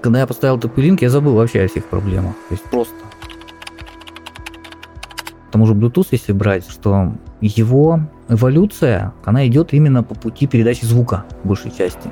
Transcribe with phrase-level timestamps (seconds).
[0.00, 2.34] Когда я поставил TP-Link, я забыл вообще о всех проблемах.
[2.48, 2.94] То есть просто.
[5.48, 10.84] К тому же Bluetooth, если брать, что его эволюция, она идет именно по пути передачи
[10.84, 12.08] звука в большей части.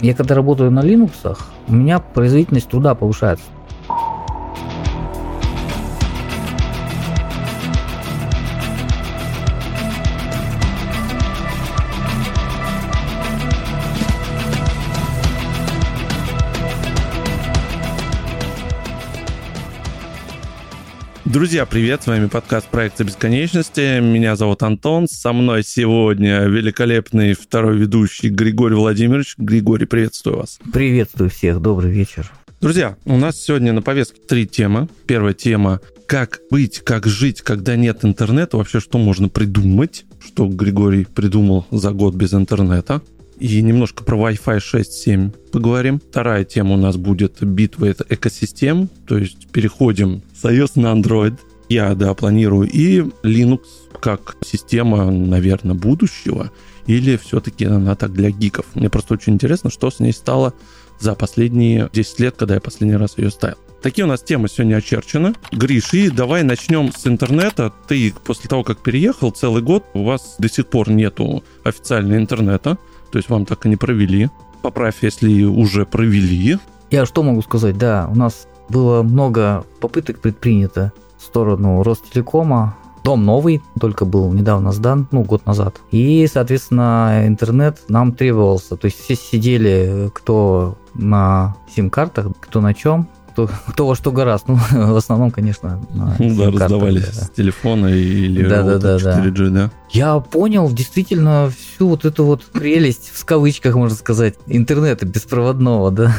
[0.00, 1.38] Я когда работаю на Linux,
[1.68, 3.44] у меня производительность труда повышается.
[21.32, 22.02] Друзья, привет!
[22.02, 24.00] С вами подкаст «Проекта бесконечности».
[24.00, 25.06] Меня зовут Антон.
[25.06, 29.36] Со мной сегодня великолепный второй ведущий Григорий Владимирович.
[29.38, 30.58] Григорий, приветствую вас.
[30.72, 31.60] Приветствую всех.
[31.60, 32.32] Добрый вечер.
[32.60, 34.88] Друзья, у нас сегодня на повестке три темы.
[35.06, 41.04] Первая тема– как быть, как жить, когда нет интернета, вообще что можно придумать, что Григорий
[41.04, 43.02] придумал за год без интернета
[43.40, 45.98] и немножко про Wi-Fi 6.7 поговорим.
[45.98, 51.38] Вторая тема у нас будет битва экосистем, то есть переходим с iOS на Android.
[51.68, 52.68] Я, да, планирую.
[52.68, 53.60] И Linux
[54.00, 56.50] как система, наверное, будущего,
[56.86, 58.66] или все-таки она так для гиков.
[58.74, 60.52] Мне просто очень интересно, что с ней стало
[60.98, 63.56] за последние 10 лет, когда я последний раз ее ставил.
[63.82, 65.34] Такие у нас темы сегодня очерчены.
[65.52, 67.72] Гриш, и давай начнем с интернета.
[67.88, 72.76] Ты после того, как переехал целый год, у вас до сих пор нету официального интернета.
[73.10, 74.28] То есть вам так и не провели.
[74.62, 76.58] Поправь, если уже провели.
[76.90, 77.78] Я что могу сказать?
[77.78, 82.76] Да, у нас было много попыток предпринято в сторону Ростелекома.
[83.02, 85.80] Дом новый, только был недавно сдан, ну, год назад.
[85.90, 88.76] И, соответственно, интернет нам требовался.
[88.76, 94.48] То есть все сидели, кто на сим-картах, кто на чем кто, кто во что гораст.
[94.48, 97.24] Ну, в основном, конечно, Ну да, раздавались да.
[97.24, 99.50] с телефона или да, да, да, 4G, да.
[99.50, 99.70] да.
[99.90, 106.14] Я понял действительно всю вот эту вот прелесть, в кавычках можно сказать, интернета беспроводного, да,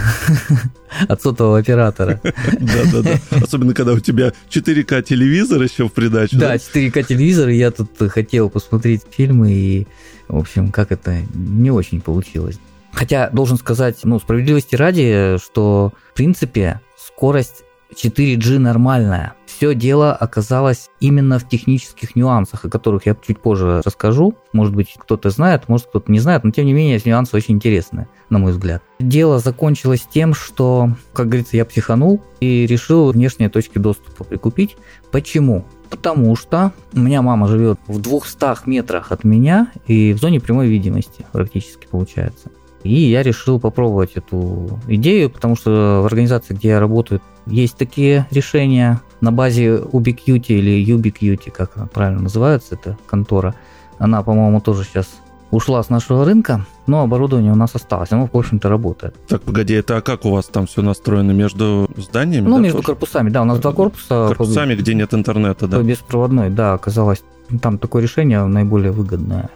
[1.08, 2.20] от сотового оператора.
[2.24, 3.20] Да-да-да.
[3.42, 6.38] Особенно, когда у тебя 4К телевизор еще в придачу.
[6.38, 9.88] Да, 4К телевизор, я тут хотел посмотреть фильмы, и,
[10.28, 12.60] в общем, как это не очень получилось.
[12.92, 16.82] Хотя, должен сказать, ну, справедливости ради, что, в принципе,
[17.16, 17.64] скорость
[17.94, 19.34] 4G нормальная.
[19.46, 24.34] Все дело оказалось именно в технических нюансах, о которых я чуть позже расскажу.
[24.54, 28.08] Может быть, кто-то знает, может, кто-то не знает, но тем не менее, нюансы очень интересные,
[28.30, 28.82] на мой взгляд.
[29.00, 34.78] Дело закончилось тем, что, как говорится, я психанул и решил внешние точки доступа прикупить.
[35.12, 35.66] Почему?
[35.90, 40.68] Потому что у меня мама живет в 200 метрах от меня и в зоне прямой
[40.68, 42.50] видимости практически получается.
[42.84, 48.28] И я решил попробовать эту идею, потому что в организации, где я работаю, есть такие
[48.32, 53.56] решения на базе Ubiquiti или Ubiquiti, как правильно называется эта контора.
[53.98, 55.08] Она, по-моему, тоже сейчас
[55.52, 59.16] ушла с нашего рынка, но оборудование у нас осталось, оно, в общем-то, работает.
[59.28, 62.48] Так, погоди, это а как у вас там все настроено между зданиями?
[62.48, 62.88] Ну, да, между тоже?
[62.88, 64.28] корпусами, да, у нас два корпуса.
[64.30, 65.82] Корпусами, по, где нет интернета, да?
[65.82, 67.22] Беспроводной, да, оказалось,
[67.62, 69.50] там такое решение наиболее выгодное.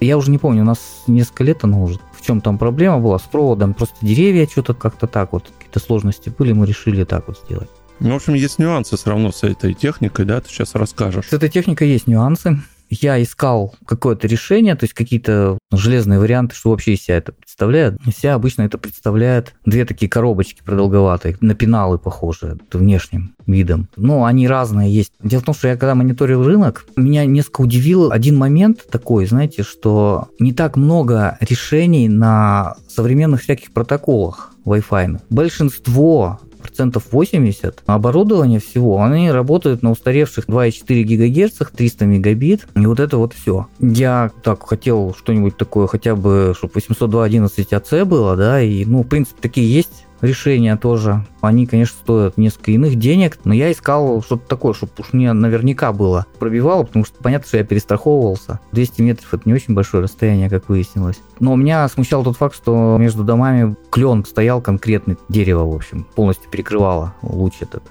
[0.00, 2.00] Я уже не помню, у нас несколько лет оно уже.
[2.18, 3.74] В чем там проблема была с проводом?
[3.74, 7.68] Просто деревья что-то как-то так вот, какие-то сложности были, мы решили так вот сделать.
[8.00, 11.26] Ну, в общем, есть нюансы все равно с этой техникой, да, ты сейчас расскажешь.
[11.28, 12.58] С этой техникой есть нюансы
[12.90, 17.94] я искал какое-то решение, то есть какие-то железные варианты, что вообще из себя это представляет.
[18.06, 23.88] Из себя обычно это представляет две такие коробочки продолговатые, на пеналы похожие внешним видом.
[23.96, 25.12] Но они разные есть.
[25.22, 29.62] Дело в том, что я когда мониторил рынок, меня несколько удивил один момент такой, знаете,
[29.62, 35.20] что не так много решений на современных всяких протоколах Wi-Fi.
[35.30, 43.00] Большинство процентов 80 оборудования всего, они работают на устаревших 2,4 ГГц, 300 мегабит, и вот
[43.00, 43.66] это вот все.
[43.78, 49.08] Я так хотел что-нибудь такое, хотя бы, чтобы 802.11 АЦ было, да, и, ну, в
[49.08, 51.24] принципе, такие есть решения тоже.
[51.40, 55.92] Они, конечно, стоят несколько иных денег, но я искал что-то такое, чтобы уж мне наверняка
[55.92, 58.60] было пробивало, потому что понятно, что я перестраховывался.
[58.72, 61.20] 200 метров это не очень большое расстояние, как выяснилось.
[61.38, 66.50] Но меня смущал тот факт, что между домами клен стоял конкретный, дерево, в общем, полностью
[66.50, 67.82] перекрывало луч этот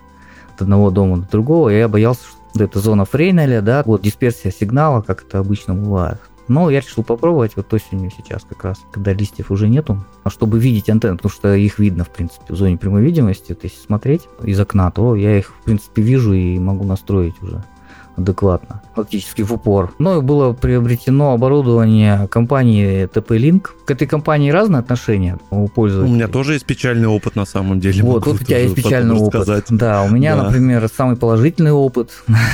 [0.59, 2.21] от одного дома до другого, и я боялся,
[2.53, 6.19] что это зона Фрейнеля, да, вот дисперсия сигнала, как это обычно бывает.
[6.49, 10.59] Но я решил попробовать вот осенью сейчас как раз, когда листьев уже нету, а чтобы
[10.59, 14.27] видеть антенны, потому что их видно, в принципе, в зоне прямой видимости, то есть смотреть
[14.43, 17.63] из окна, то я их, в принципе, вижу и могу настроить уже
[18.19, 19.93] адекватно, фактически в упор.
[19.99, 23.69] Но было приобретено оборудование компании TP-Link.
[23.85, 26.11] К этой компании разные отношения у пользователей.
[26.11, 28.03] У меня тоже есть печальный опыт на самом деле.
[28.03, 29.43] Вот, тут у тебя есть печальный опыт.
[29.43, 29.65] Сказать.
[29.69, 30.43] Да, у меня, да.
[30.43, 32.11] например, самый положительный опыт,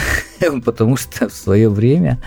[0.66, 2.20] потому что в свое время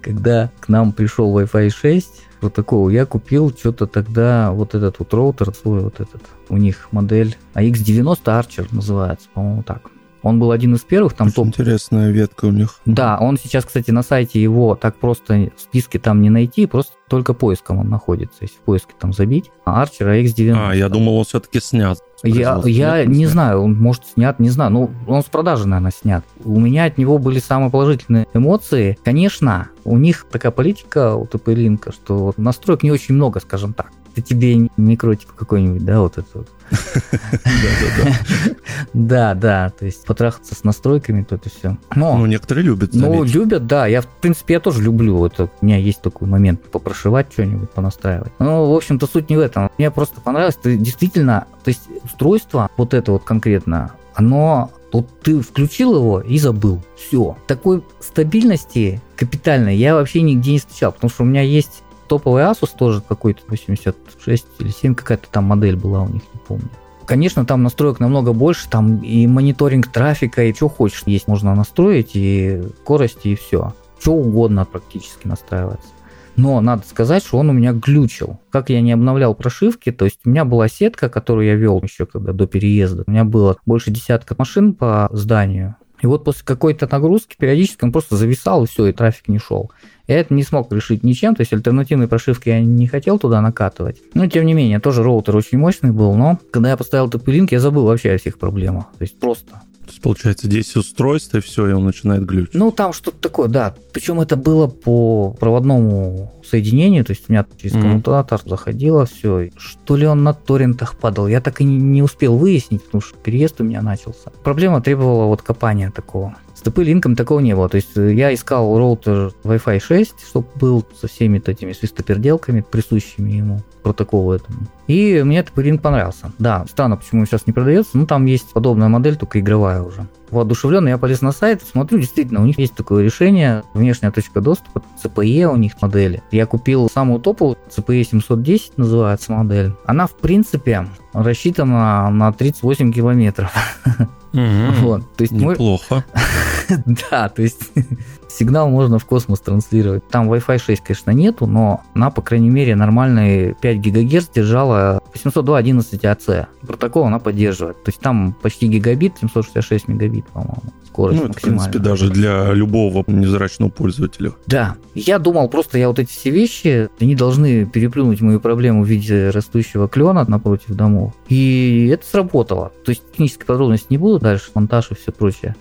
[0.00, 2.08] когда к нам пришел Wi-Fi 6,
[2.40, 2.88] протокол.
[2.88, 8.24] Я купил что-то тогда вот этот вот роутер свой, вот этот, у них модель AX90
[8.24, 9.90] Archer называется, по-моему, так.
[10.22, 11.46] Он был один из первых, там Очень топ.
[11.48, 12.78] интересная ветка у них.
[12.84, 16.92] Да, он сейчас, кстати, на сайте его так просто в списке там не найти, просто
[17.08, 19.50] только поиском он находится, если в поиске там забить.
[19.66, 20.56] Archer AX90.
[20.70, 21.98] А, я думал, он все-таки снят.
[22.24, 23.30] Я, я Нет, не снят.
[23.30, 24.70] знаю, он может снят, не знаю.
[24.70, 26.24] Ну, он с продажи, наверное, снят.
[26.44, 28.96] У меня от него были самые положительные эмоции.
[29.04, 33.90] Конечно, у них такая политика у TP-Link, что вот настроек не очень много, скажем так.
[34.12, 36.48] Это тебе микротип какой-нибудь, да, вот это вот.
[38.92, 41.76] Да, да, то есть потрахаться с настройками, то это все.
[41.94, 43.86] Ну, некоторые любят, ну, любят, да.
[43.86, 45.24] Я, в принципе, я тоже люблю.
[45.24, 48.32] Это, у меня есть такой момент попрошивать что-нибудь, понастраивать.
[48.38, 49.70] Ну, в общем-то, суть не в этом.
[49.78, 50.56] Мне просто понравилось.
[50.56, 56.38] Ты действительно, то есть устройство, вот это вот конкретно, оно вот ты включил его и
[56.38, 56.82] забыл.
[56.96, 57.36] Все.
[57.46, 61.81] Такой стабильности капитальной я вообще нигде не встречал, потому что у меня есть
[62.12, 66.68] топовый Asus тоже какой-то 86 или 7 какая-то там модель была у них, не помню.
[67.06, 72.10] Конечно, там настроек намного больше, там и мониторинг трафика, и что хочешь есть можно настроить,
[72.12, 73.72] и скорости, и все.
[73.98, 75.88] Что угодно практически настраивается.
[76.36, 78.38] Но надо сказать, что он у меня глючил.
[78.50, 82.04] Как я не обновлял прошивки, то есть у меня была сетка, которую я вел еще
[82.04, 83.04] когда до переезда.
[83.06, 85.76] У меня было больше десятка машин по зданию.
[86.02, 89.70] И вот после какой-то нагрузки периодически он просто зависал, и все, и трафик не шел.
[90.08, 93.98] Я это не смог решить ничем, то есть альтернативной прошивки я не хотел туда накатывать.
[94.14, 97.60] Но тем не менее, тоже роутер очень мощный был, но когда я поставил TP-Link, я
[97.60, 98.86] забыл вообще о всех проблемах.
[98.98, 99.50] То есть просто
[99.82, 102.54] То есть, получается, 10 устройств, и все, и он начинает глючить.
[102.54, 103.74] ну, там что-то такое, да.
[103.92, 107.82] Причем это было по проводному соединению, то есть у меня через Мгм.
[107.82, 109.50] коммутатор заходило все.
[109.56, 113.16] Что ли он на торрентах падал, я так и не- не успел выяснить, потому что
[113.18, 114.30] переезд у меня начался.
[114.44, 116.36] Проблема требовала вот копания такого.
[116.62, 117.68] С TP-линком такого не было.
[117.68, 123.32] То есть э, я искал роутер Wi-Fi 6, чтобы был со всеми этими свистоперделками, присущими
[123.32, 124.60] ему протоколу этому.
[124.86, 126.30] И мне TP-линк понравился.
[126.38, 130.06] Да, странно, почему сейчас не продается, но там есть подобная модель, только игровая уже.
[130.30, 134.82] Воодушевленный я полез на сайт, смотрю, действительно, у них есть такое решение, внешняя точка доступа,
[135.02, 136.22] CPE у них модели.
[136.30, 139.74] Я купил самую топовую, CPE 710 называется модель.
[139.84, 143.52] Она, в принципе, рассчитана на 38 километров.
[144.32, 144.72] Мгм.
[144.80, 146.04] Вот, то есть мы- Неплохо.
[147.10, 147.70] да, то есть
[148.30, 150.08] сигнал можно в космос транслировать.
[150.08, 156.00] Там Wi-Fi 6, конечно, нету, но она, по крайней мере, нормальные 5 ГГц держала 802.11
[156.00, 156.46] AC.
[156.66, 157.82] Протокол она поддерживает.
[157.84, 160.62] То есть там почти гигабит, 766 мегабит, по-моему.
[160.92, 164.32] Скорость Ну, это, в принципе, даже для любого невзрачного пользователя.
[164.46, 164.76] Да.
[164.94, 169.30] Я думал, просто я вот эти все вещи, они должны переплюнуть мою проблему в виде
[169.30, 171.14] растущего клена напротив домов.
[171.28, 172.72] И это сработало.
[172.84, 175.56] То есть технические подробности не буду дальше, монтаж и все прочее.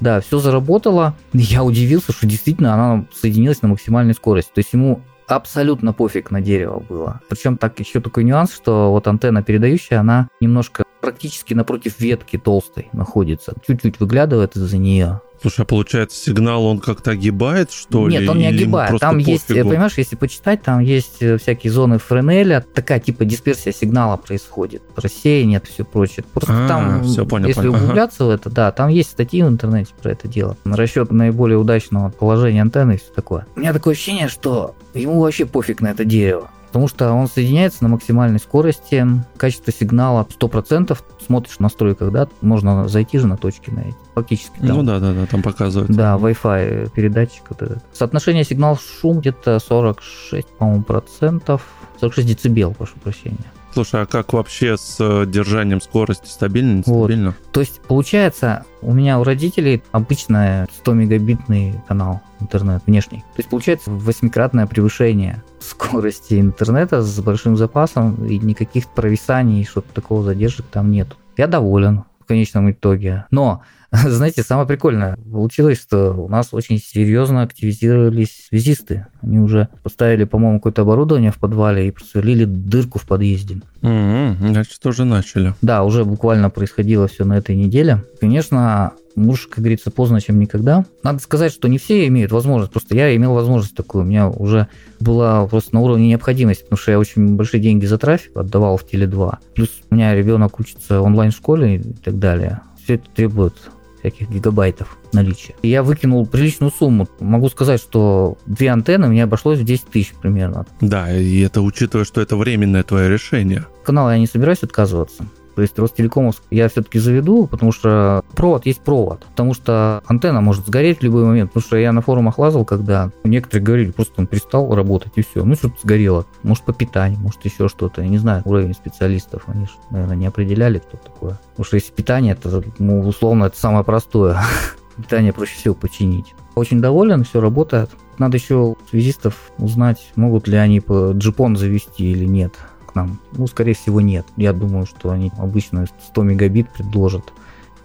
[0.00, 1.14] Да, все заработало.
[1.32, 4.50] Я удивился, что действительно она соединилась на максимальной скорости.
[4.52, 7.20] То есть ему абсолютно пофиг на дерево было.
[7.28, 12.88] Причем так еще такой нюанс, что вот антенна передающая, она немножко практически напротив ветки толстой
[12.92, 13.54] находится.
[13.66, 15.20] Чуть-чуть выглядывает из-за нее.
[15.42, 18.16] Слушай, а получается, сигнал он как-то огибает, что ли?
[18.18, 18.98] Нет, он не Или огибает.
[19.00, 19.70] Там есть, пофигу?
[19.70, 25.60] понимаешь, если почитать, там есть э, всякие зоны Френеля, такая типа дисперсия сигнала происходит, рассеяние,
[25.68, 26.24] все прочее.
[26.32, 27.74] Просто А, там, всё, понял, если понял.
[27.74, 27.82] Ага.
[27.82, 30.56] углубляться в это, да, там есть статьи в интернете про это дело.
[30.64, 33.46] На расчет наиболее удачного положения антенны и все такое.
[33.56, 36.50] У меня такое ощущение, что ему вообще пофиг на это дерево.
[36.72, 42.88] Потому что он соединяется на максимальной скорости, качество сигнала 100%, смотришь в настройках, да, можно
[42.88, 44.78] зайти же на точки на эти, фактически там.
[44.78, 45.90] Ну да, да, да, там показывают.
[45.90, 47.42] Да, Wi-Fi передатчик.
[47.50, 47.84] Вот этот.
[47.92, 51.66] Соотношение сигнал-шум где-то 46, по-моему, процентов.
[52.00, 53.52] 46 децибел, прошу прощения.
[53.72, 56.26] Слушай, а как вообще с э, держанием скорости?
[56.26, 57.08] Стабильно, Вот.
[57.08, 57.34] нестабильно?
[57.52, 63.18] То есть, получается, у меня у родителей обычный 100 мегабитный канал интернет внешний.
[63.18, 70.22] То есть, получается восьмикратное превышение скорости интернета с большим запасом и никаких провисаний, что-то такого
[70.22, 71.16] задержек там нет.
[71.36, 73.24] Я доволен в конечном итоге.
[73.30, 73.62] Но
[74.06, 79.06] знаете, самое прикольное получилось, что у нас очень серьезно активизировались связисты.
[79.20, 83.60] Они уже поставили, по-моему, какое-то оборудование в подвале и просверлили дырку в подъезде.
[83.82, 85.54] Мгм, Значит, тоже начали.
[85.60, 88.02] Да, уже буквально происходило все на этой неделе.
[88.18, 90.86] Конечно, муж, как говорится, поздно, чем никогда.
[91.02, 92.72] Надо сказать, что не все имеют возможность.
[92.72, 94.04] Просто я имел возможность такую.
[94.04, 94.68] У меня уже
[95.00, 98.86] была просто на уровне необходимости, потому что я очень большие деньги за трафик отдавал в
[98.90, 99.36] Теле2.
[99.54, 102.62] Плюс у меня ребенок учится в онлайн-школе и так далее.
[102.82, 103.54] Все это требует
[104.02, 105.54] всяких гигабайтов наличия.
[105.62, 107.08] И Я выкинул приличную сумму.
[107.20, 110.66] Могу сказать, что две антенны мне обошлось в 10 тысяч примерно.
[110.80, 113.66] Да, и это учитывая, что это временное твое решение.
[113.84, 115.24] канала я не собираюсь отказываться.
[115.54, 119.24] То есть Ростелекомовск я все-таки заведу, потому что провод есть провод.
[119.30, 121.50] Потому что антенна может сгореть в любой момент.
[121.50, 125.44] Потому что я на форумах лазал, когда некоторые говорили, просто он перестал работать и все.
[125.44, 126.26] Ну, что-то сгорело.
[126.42, 128.02] Может, по питанию, может, еще что-то.
[128.02, 129.42] Я не знаю, уровень специалистов.
[129.46, 131.38] Они же, наверное, не определяли, кто такое.
[131.50, 134.40] Потому что если питание, это, ну, условно, это самое простое.
[134.96, 136.34] Питание проще всего починить.
[136.54, 137.90] Очень доволен, все работает.
[138.18, 142.52] Надо еще связистов узнать, могут ли они по джипон завести или нет
[142.92, 143.18] к нам.
[143.32, 144.26] Ну, скорее всего, нет.
[144.36, 147.32] Я думаю, что они обычно 100 мегабит предложат.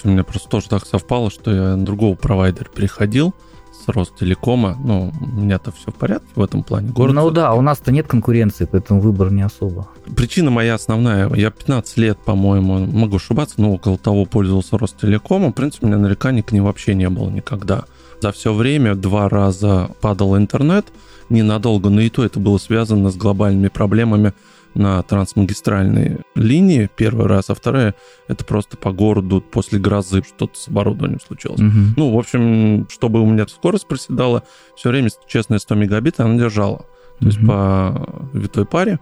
[0.03, 3.33] У меня просто тоже так совпало, что я на другого провайдера переходил
[3.73, 4.77] с Ростелекома.
[4.83, 6.89] Ну, у меня-то все в порядке в этом плане.
[6.89, 9.87] Город ну да, у нас-то нет конкуренции, поэтому выбор не особо.
[10.15, 11.33] Причина моя основная.
[11.33, 15.51] Я 15 лет, по-моему, могу ошибаться, но около того пользовался Ростелекомом.
[15.51, 17.85] В принципе, у меня нареканий к ним вообще не было никогда.
[18.21, 20.87] За все время два раза падал интернет,
[21.29, 24.33] ненадолго, но и то это было связано с глобальными проблемами
[24.77, 27.95] на трансмагистральной линии первый раз, а вторая
[28.27, 31.59] это просто по городу после грозы что-то с оборудованием случилось.
[31.59, 31.95] Угу.
[31.97, 34.43] Ну, в общем, чтобы у меня скорость проседала,
[34.75, 36.85] все время честная 100 мегабит она держала.
[37.19, 37.27] То угу.
[37.27, 38.99] есть по витой паре.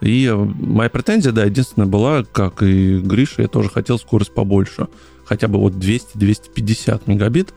[0.00, 4.86] И моя претензия, да, единственная была, как и Гриша, я тоже хотел скорость побольше.
[5.24, 7.52] Хотя бы вот 200-250 мегабит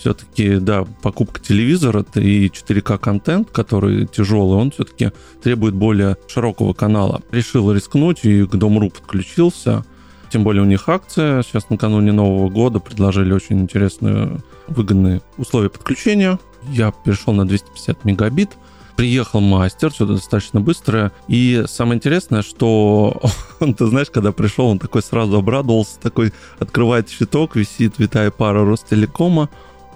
[0.00, 7.20] все-таки, да, покупка телевизора и 4К контент, который тяжелый, он все-таки требует более широкого канала.
[7.30, 9.84] Решил рискнуть и к Дом.ру подключился.
[10.30, 11.42] Тем более у них акция.
[11.42, 14.38] Сейчас накануне Нового года предложили очень интересные,
[14.68, 16.38] выгодные условия подключения.
[16.68, 18.50] Я перешел на 250 мегабит.
[18.96, 21.12] Приехал мастер, все достаточно быстро.
[21.26, 23.20] И самое интересное, что
[23.60, 28.64] он, ты знаешь, когда пришел, он такой сразу обрадовался, такой открывает щиток, висит витая пара
[28.64, 29.50] Ростелекома.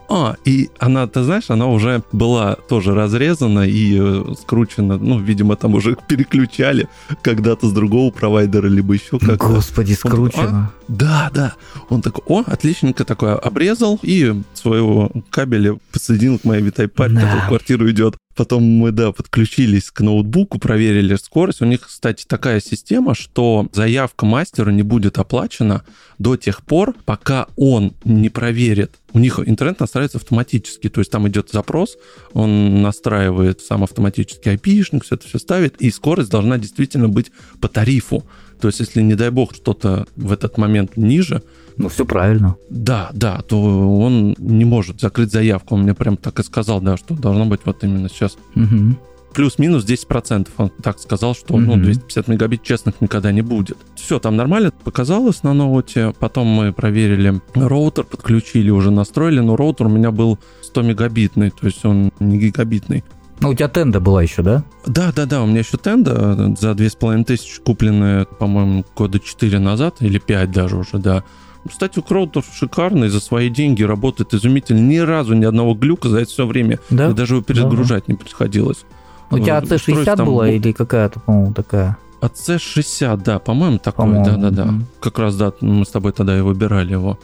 [0.08, 4.98] А, и она, ты знаешь, она уже была тоже разрезана и э, скручена.
[4.98, 6.88] Ну, видимо, там уже переключали
[7.22, 9.36] когда-то с другого провайдера, либо еще как-то.
[9.36, 10.70] Господи, скручено.
[10.70, 10.72] а?
[10.88, 11.54] Да, да.
[11.88, 17.44] Он такой, о, отличненько такой обрезал и своего кабеля подсоединил к моей витай паре, да.
[17.44, 18.16] в квартиру идет.
[18.34, 21.62] Потом мы, да, подключились к ноутбуку, проверили скорость.
[21.62, 25.84] У них, кстати, такая система, что заявка мастеру не будет оплачена
[26.18, 28.96] до тех пор, пока он не проверит.
[29.12, 31.96] У них интернет настраивается автоматически, то есть там идет запрос,
[32.32, 37.68] он настраивает сам автоматически IP-шник, все это все ставит, и скорость должна действительно быть по
[37.68, 38.24] тарифу.
[38.60, 41.42] То есть, если, не дай бог, что-то в этот момент ниже,
[41.76, 42.56] ну, все правильно.
[42.70, 45.74] Да, да, то он не может закрыть заявку.
[45.74, 48.36] Он мне прям так и сказал, да, что должно быть вот именно сейчас.
[48.54, 48.96] Угу.
[49.34, 50.48] Плюс-минус 10%.
[50.56, 51.62] Он так сказал, что угу.
[51.62, 53.76] ну, 250 мегабит честных никогда не будет.
[53.96, 56.14] Все, там нормально показалось на ноуте.
[56.20, 61.66] Потом мы проверили роутер, подключили, уже настроили, но роутер у меня был 100 мегабитный, то
[61.66, 63.02] есть он не гигабитный.
[63.40, 64.64] Ну, у тебя тенда была еще, да?
[64.86, 70.18] Да, да, да, у меня еще тенда за 2500 купленная, по-моему, года 4 назад, или
[70.18, 71.24] 5 даже уже, да.
[71.68, 74.80] Кстати, Кроутов шикарный, за свои деньги работает изумительно.
[74.80, 76.78] Ни разу ни одного глюка за это все время.
[76.90, 77.10] Да?
[77.10, 78.84] И даже его перегружать да, не приходилось.
[79.30, 80.26] У тебя AC60 там...
[80.26, 81.96] была или какая-то, по-моему, такая?
[82.20, 84.74] AC60, да, по-моему, такой, да-да-да.
[85.00, 87.18] Как раз, да, мы с тобой тогда и выбирали его.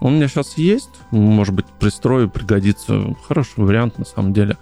[0.00, 3.14] Он у меня сейчас есть, может быть, пристрою, пригодится.
[3.28, 4.58] Хороший вариант, на самом деле.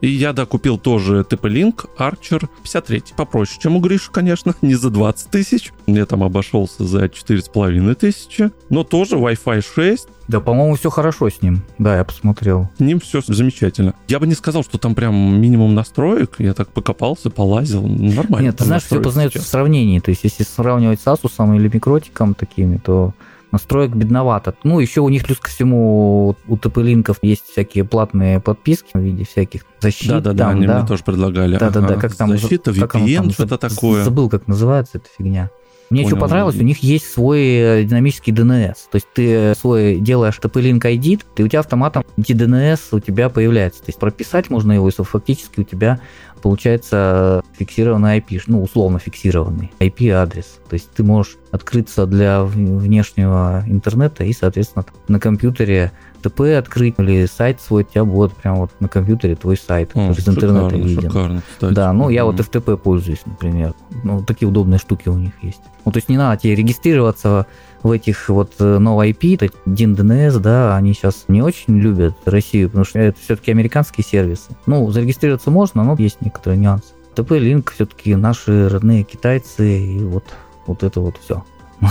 [0.00, 3.02] И я, да, купил тоже TP-Link Archer 53.
[3.16, 5.72] Попроще, чем у Гриши, конечно, не за 20 тысяч.
[5.86, 8.50] Мне там обошелся за 4,5 тысячи.
[8.68, 10.08] Но тоже Wi-Fi 6.
[10.28, 11.62] Да, по-моему, все хорошо с ним.
[11.78, 12.70] Да, я посмотрел.
[12.76, 13.94] С ним все замечательно.
[14.06, 16.36] Я бы не сказал, что там прям минимум настроек.
[16.38, 17.84] Я так покопался, полазил.
[17.84, 18.46] Нормально.
[18.46, 19.98] Нет, ты знаешь, все познается в сравнении.
[19.98, 23.12] То есть, если сравнивать с Asus или Микротиком такими, то
[23.52, 24.54] настроек бедновато.
[24.64, 29.24] Ну, еще у них плюс ко всему у ТП-линков есть всякие платные подписки в виде
[29.24, 30.08] всяких защит.
[30.08, 30.78] Да-да-да, они да.
[30.78, 31.56] мне тоже предлагали.
[31.56, 32.00] Да-да-да, ага.
[32.00, 32.30] как там...
[32.30, 34.04] Защита, VPN, что-то такое.
[34.04, 35.50] Забыл, как называется эта фигня.
[35.90, 36.14] Мне Понял.
[36.14, 38.76] еще понравилось, у них есть свой э, динамический DNS.
[38.92, 43.80] То есть ты свой делаешь TP-Link ID, и у тебя автоматом DNS у тебя появляется.
[43.80, 45.98] То есть прописать можно его, и фактически у тебя
[46.40, 50.60] получается фиксированный IP, ну, условно фиксированный IP-адрес.
[50.68, 55.92] То есть ты можешь открыться для внешнего интернета и, соответственно, на компьютере
[56.22, 60.10] ТП открыть или сайт свой, у тебя будет прям вот на компьютере твой сайт, О,
[60.10, 61.02] из интернета виден.
[61.02, 61.72] Шикарно, кстати.
[61.72, 63.74] Да, ну я вот FTP пользуюсь, например.
[64.04, 65.62] Ну, такие удобные штуки у них есть.
[65.84, 67.46] Ну, то есть не надо тебе регистрироваться
[67.82, 72.68] в этих вот э, No IP, DIN DNS, да, они сейчас не очень любят Россию,
[72.68, 74.50] потому что это все-таки американские сервисы.
[74.66, 76.94] Ну, зарегистрироваться можно, но есть некоторые нюансы.
[77.16, 80.24] TP-Link все-таки наши родные китайцы, и вот,
[80.66, 81.44] вот это вот все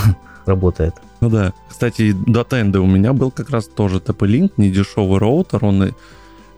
[0.45, 0.95] работает.
[1.19, 1.53] Ну да.
[1.67, 5.93] Кстати, до тенда у меня был как раз тоже TP-Link, не дешевый роутер, он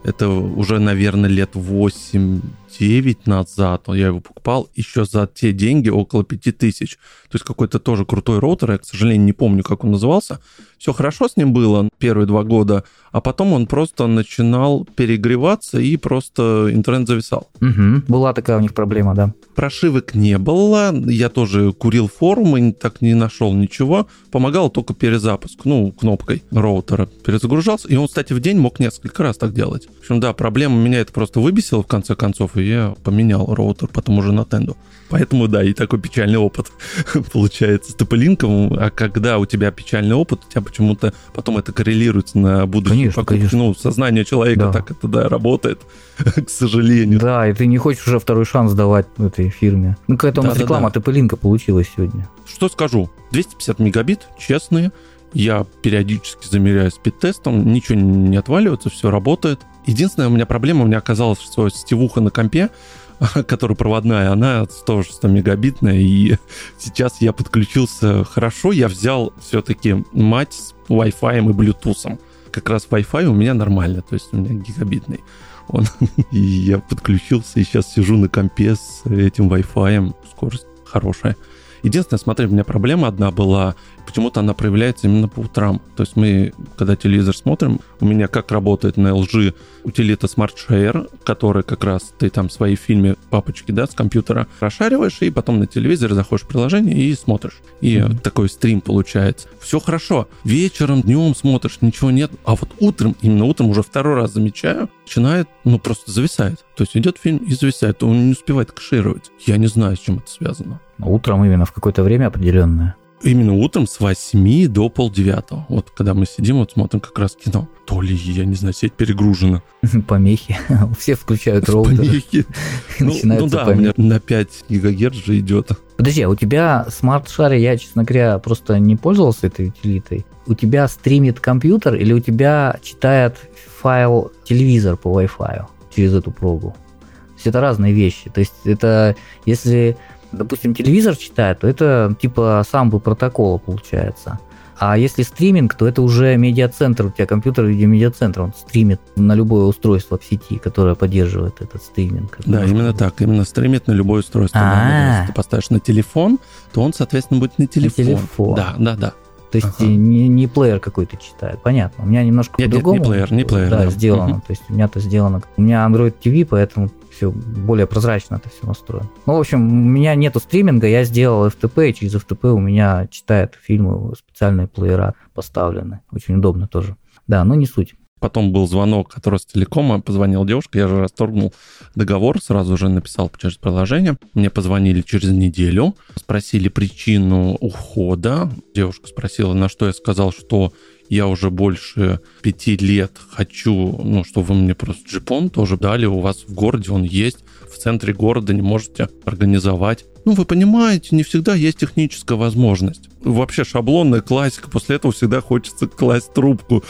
[0.04, 2.40] Это уже, наверное, лет 8
[2.78, 6.96] 9 назад я его покупал еще за те деньги около 5000.
[6.96, 10.40] То есть какой-то тоже крутой роутер, я, к сожалению, не помню, как он назывался.
[10.78, 15.96] Все хорошо с ним было первые два года, а потом он просто начинал перегреваться и
[15.96, 17.48] просто интернет зависал.
[17.60, 18.02] Угу.
[18.08, 19.32] Была такая у них проблема, да.
[19.54, 24.08] Прошивок не было, я тоже курил форумы, так не нашел ничего.
[24.32, 27.86] Помогал только перезапуск, ну, кнопкой роутера перезагружался.
[27.86, 29.86] И он, кстати, в день мог несколько раз так делать.
[29.86, 33.88] В общем, да, проблема меня это просто выбесила в конце концов, и я поменял роутер
[33.88, 34.76] потом уже на Tendo.
[35.12, 36.72] Поэтому, да, и такой печальный опыт
[37.32, 38.72] получается с TP-линком.
[38.78, 43.12] А когда у тебя печальный опыт, у тебя почему-то потом это коррелируется на будущее.
[43.12, 43.58] Конечно, конечно.
[43.58, 44.72] Ну, сознание человека да.
[44.72, 45.80] так это, да, работает,
[46.16, 47.20] к сожалению.
[47.20, 49.98] Да, и ты не хочешь уже второй шанс давать этой фирме.
[50.08, 51.10] Ну, какая-то у нас да, реклама да, да.
[51.10, 52.26] TP-линка получилась сегодня.
[52.46, 53.10] Что скажу?
[53.32, 54.92] 250 мегабит, честные.
[55.34, 59.60] Я периодически замеряю спид-тестом, ничего не отваливается, все работает.
[59.86, 62.70] Единственная у меня проблема, у меня оказалось, что сетевуха на компе,
[63.46, 66.36] которая проводная, она тоже 100 мегабитная, и
[66.78, 72.18] сейчас я подключился хорошо, я взял все-таки мать с Wi-Fi и Bluetooth.
[72.50, 75.20] Как раз Wi-Fi у меня нормально, то есть у меня гигабитный.
[75.68, 75.86] Он,
[76.30, 81.36] и я подключился, и сейчас сижу на компе с этим Wi-Fi, скорость хорошая.
[81.82, 83.74] Единственное, смотри, у меня проблема одна была,
[84.06, 85.80] почему-то она проявляется именно по утрам.
[85.96, 91.10] То есть мы, когда телевизор смотрим, у меня как работает на LG утилита Smart Share,
[91.24, 95.66] которая как раз ты там свои фильмы, папочки, да, с компьютера расшариваешь, и потом на
[95.66, 97.60] телевизоре заходишь в приложение и смотришь.
[97.80, 98.20] И mm-hmm.
[98.20, 99.48] такой стрим получается.
[99.60, 100.28] Все хорошо.
[100.44, 102.30] Вечером, днем смотришь, ничего нет.
[102.44, 106.64] А вот утром, именно утром уже второй раз замечаю, начинает, ну, просто зависает.
[106.82, 108.02] То есть идет фильм и зависает.
[108.02, 109.30] Он не успевает кэшировать.
[109.46, 110.80] Я не знаю, с чем это связано.
[110.98, 112.96] Утром именно в какое-то время определенное.
[113.22, 115.64] Именно утром с 8 до полдевятого.
[115.68, 117.68] Вот когда мы сидим, вот смотрим как раз кино.
[117.86, 119.62] То ли, я не знаю, сеть перегружена.
[120.08, 120.58] Помехи.
[120.98, 121.98] Все включают роутер.
[121.98, 122.46] Помехи.
[122.98, 125.70] Ну, ну да, у меня на 5 гигагерц же идет.
[125.96, 130.26] Подожди, а у тебя смарт-шары, я, честно говоря, просто не пользовался этой утилитой.
[130.48, 133.36] У тебя стримит компьютер или у тебя читает
[133.80, 136.70] файл телевизор по Wi-Fi через эту прогу?
[136.70, 138.30] То есть это разные вещи.
[138.30, 139.96] То есть это если
[140.32, 144.38] допустим, телевизор читает, то это типа сам бы протокола получается.
[144.78, 149.00] А если стриминг, то это уже медиацентр, у тебя компьютер в виде медиацентра, он стримит
[149.14, 152.38] на любое устройство в сети, которое поддерживает этот стриминг.
[152.46, 154.60] Да, именно так, именно стримит на любое устройство.
[154.60, 155.18] А-а-а.
[155.18, 156.40] Если ты поставишь на телефон,
[156.72, 158.04] то он, соответственно, будет на телефон.
[158.04, 158.54] На телефон.
[158.56, 159.12] Да, да, да.
[159.52, 159.86] То есть ага.
[159.86, 162.04] не, не плеер какой-то читает, понятно.
[162.04, 162.98] У меня немножко по-другому.
[162.98, 163.68] не плеер, не плеер.
[163.68, 163.90] Да, да.
[163.90, 164.36] сделано.
[164.36, 164.40] Угу.
[164.46, 165.42] То есть у меня это сделано.
[165.58, 169.10] У меня Android TV, поэтому все более прозрачно это все настроено.
[169.26, 173.06] Ну, в общем, у меня нету стриминга, я сделал FTP, и через FTP у меня
[173.10, 176.00] читает фильмы, специальные плеера поставлены.
[176.10, 176.96] Очень удобно тоже.
[177.26, 177.94] Да, но не суть.
[178.22, 181.52] Потом был звонок от Ростелекома, позвонила девушка, я же расторгнул
[181.96, 184.16] договор, сразу же написал через приложение.
[184.34, 188.48] Мне позвонили через неделю, спросили причину ухода.
[188.76, 190.72] Девушка спросила, на что я сказал, что
[191.08, 196.20] я уже больше пяти лет хочу, ну, что вы мне просто джипон тоже дали, у
[196.20, 200.04] вас в городе он есть, в центре города не можете организовать.
[200.24, 203.08] Ну, вы понимаете, не всегда есть техническая возможность.
[203.24, 206.84] Вообще шаблонная классика, после этого всегда хочется класть трубку.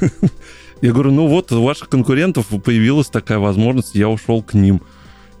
[0.82, 4.82] Я говорю, ну вот у ваших конкурентов появилась такая возможность, я ушел к ним.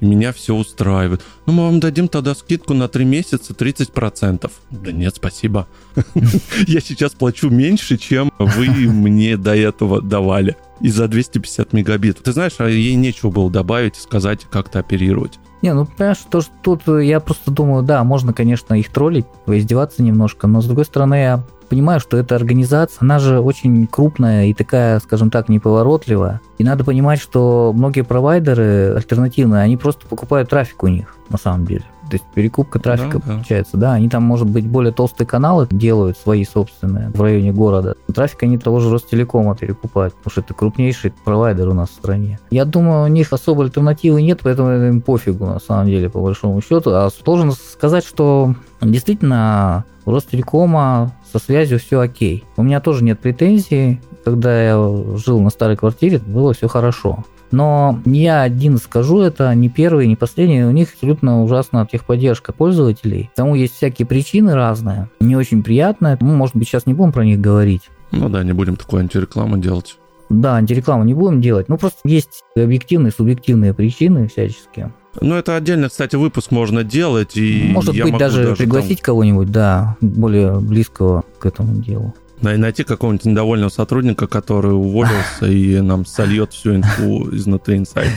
[0.00, 1.22] И меня все устраивает.
[1.46, 4.50] Ну, мы вам дадим тогда скидку на 3 месяца 30%.
[4.70, 5.68] Да нет, спасибо.
[6.66, 10.56] Я сейчас плачу меньше, чем вы мне до этого давали.
[10.80, 12.18] И за 250 мегабит.
[12.18, 15.38] Ты знаешь, а ей нечего было добавить сказать, как-то оперировать.
[15.62, 20.02] Не, ну понимаешь, то, что тут я просто думаю, да, можно, конечно, их троллить, издеваться
[20.02, 24.54] немножко, но с другой стороны, я понимаю, что эта организация, она же очень крупная и
[24.54, 26.40] такая, скажем так, неповоротливая.
[26.58, 31.66] И надо понимать, что многие провайдеры альтернативные, они просто покупают трафик у них, на самом
[31.66, 31.84] деле.
[32.08, 33.94] То есть перекупка трафика да, получается, да.
[33.94, 37.96] Они там, может быть, более толстые каналы делают свои собственные в районе города.
[38.14, 42.38] Трафик они тоже Ростелекома перекупают, потому что это крупнейший провайдер у нас в стране.
[42.50, 46.60] Я думаю, у них особой альтернативы нет, поэтому им пофигу, на самом деле, по большому
[46.60, 46.90] счету.
[46.90, 52.44] А должен сказать, что действительно у Ростелекома со связью все окей.
[52.56, 54.00] У меня тоже нет претензий.
[54.24, 54.74] Когда я
[55.16, 57.24] жил на старой квартире, было все хорошо.
[57.50, 60.64] Но не я один скажу это, не первый, не последний.
[60.64, 63.30] У них абсолютно ужасная техподдержка пользователей.
[63.34, 65.08] Тому есть всякие причины разные.
[65.20, 66.16] Не очень приятно.
[66.20, 67.82] Мы, может быть, сейчас не будем про них говорить.
[68.10, 69.96] Ну да, не будем такую антирекламу делать.
[70.28, 71.68] Да, антирекламу не будем делать.
[71.68, 74.92] Ну, просто есть объективные, субъективные причины всяческие.
[75.20, 77.36] Ну, это отдельно, кстати, выпуск можно делать.
[77.36, 79.06] И Может быть, даже, даже пригласить там...
[79.06, 82.14] кого-нибудь, да, более близкого к этому делу.
[82.42, 88.12] Найти какого-нибудь недовольного сотрудника, который уволился и нам сольет всю инфу изнутри инсайда.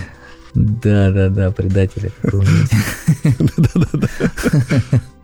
[0.53, 2.11] Да, да, да, предателя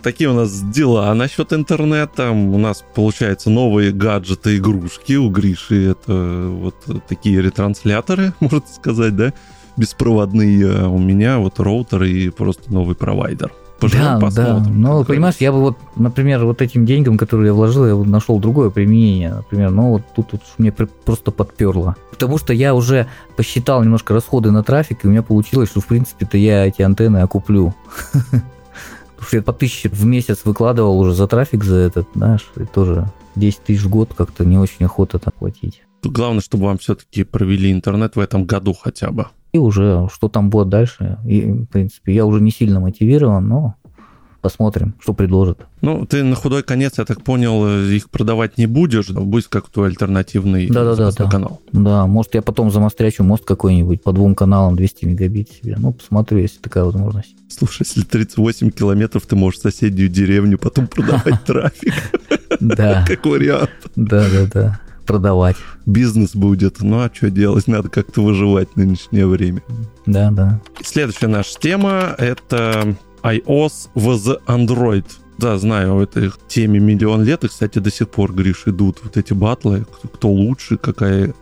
[0.01, 1.09] Такие у нас дела.
[1.09, 5.91] А насчет интернета у нас, получается, новые гаджеты, игрушки у Гриши.
[5.91, 6.75] Это вот
[7.07, 9.33] такие ретрансляторы, можно сказать, да?
[9.77, 10.83] Беспроводные.
[10.83, 13.51] А у меня вот роутер и просто новый провайдер.
[13.79, 14.81] Поживем, да, посмотрим.
[14.81, 14.89] Да.
[14.89, 18.39] Ну, понимаешь, я бы вот, например, вот этим деньгам, которые я вложил, я бы нашел
[18.39, 19.33] другое применение.
[19.33, 21.95] Например, ну вот тут, тут мне просто подперло.
[22.11, 25.87] Потому что я уже посчитал немножко расходы на трафик, и у меня получилось, что, в
[25.87, 27.73] принципе-то, я эти антенны окуплю.
[28.31, 32.63] Потому что я по тысяче в месяц выкладывал уже за трафик за этот, знаешь, и
[32.65, 35.81] тоже 10 тысяч в год как-то не очень охота так платить.
[36.03, 39.27] Главное, чтобы вам все-таки провели интернет в этом году хотя бы.
[39.55, 41.17] И уже что там будет дальше.
[41.25, 43.75] И, в принципе, я уже не сильно мотивирован, но
[44.41, 45.65] посмотрим, что предложат.
[45.79, 49.87] Ну, ты на худой конец, я так понял, их продавать не будешь, будет как твой
[49.87, 51.61] альтернативный да, да, да, канал.
[51.71, 55.77] Да, может, я потом замострячу мост какой-нибудь по двум каналам 200 мегабит себе.
[55.77, 57.33] Ну, посмотрю, если такая возможность.
[57.47, 61.93] Слушай, если 38 километров, ты можешь соседнюю деревню потом продавать трафик.
[62.59, 63.05] Да.
[63.07, 63.69] Как вариант.
[63.95, 65.55] Да, да, да продавать.
[65.85, 66.81] Бизнес будет.
[66.81, 67.67] Ну а что делать?
[67.67, 69.61] Надо как-то выживать в нынешнее время.
[70.05, 70.61] Да, да.
[70.83, 75.05] Следующая наша тема— это iOS vs Android.
[75.37, 79.17] Да, знаю, в этой теме миллион лет, и, кстати, до сих пор, Гриш, идут вот
[79.17, 81.33] эти батлы, кто лучше, какая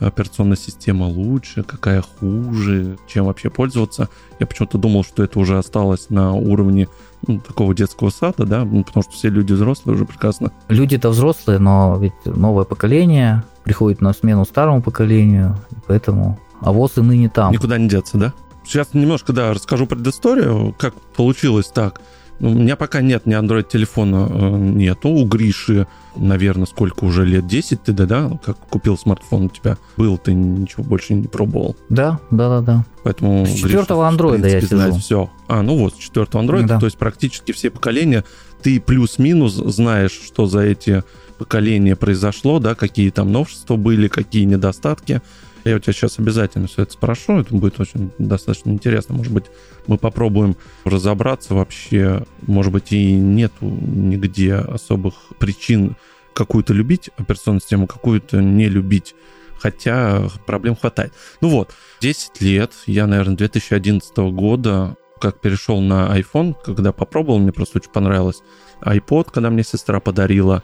[0.00, 4.08] операционная система лучше, какая хуже, чем вообще пользоваться.
[4.38, 6.88] Я почему-то думал, что это уже осталось на уровне
[7.26, 10.52] ну, такого детского сада, да, ну, потому что все люди взрослые уже прекрасно.
[10.68, 15.56] Люди-то взрослые, но ведь новое поколение приходит на смену старому поколению,
[15.86, 17.52] поэтому а ВОЗ и ныне там.
[17.52, 18.32] Никуда не деться, да?
[18.64, 22.00] Сейчас немножко, да, расскажу предысторию, как получилось так.
[22.38, 25.08] У меня пока нет ни Android телефона э, нету.
[25.08, 27.46] У Гриши, наверное, сколько уже лет?
[27.46, 28.38] 10 ты, да, да?
[28.44, 31.76] Как купил смартфон у тебя был, ты ничего больше не пробовал.
[31.88, 32.84] Да, да, да, да.
[33.04, 34.94] Поэтому с четвертого андроида я сижу.
[34.96, 35.30] все.
[35.48, 36.80] А, ну вот, с четвертого андроида, да.
[36.80, 38.24] то есть практически все поколения.
[38.62, 41.04] Ты плюс-минус знаешь, что за эти
[41.38, 45.22] поколения произошло, да, какие там новшества были, какие недостатки.
[45.66, 49.16] Я у тебя сейчас обязательно все это спрошу, это будет очень достаточно интересно.
[49.16, 49.46] Может быть,
[49.88, 52.22] мы попробуем разобраться вообще.
[52.42, 55.96] Может быть, и нету нигде особых причин
[56.34, 59.16] какую-то любить операционную систему, какую-то не любить.
[59.58, 61.12] Хотя проблем хватает.
[61.40, 67.50] Ну вот, 10 лет, я, наверное, 2011 года, как перешел на iPhone, когда попробовал, мне
[67.50, 68.40] просто очень понравилось.
[68.82, 70.62] iPod, когда мне сестра подарила,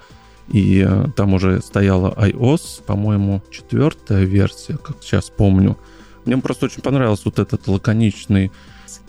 [0.53, 5.79] и э, там уже стояла iOS, по-моему, четвертая версия, как сейчас помню.
[6.25, 8.53] Мне просто очень понравился вот этот лаконичный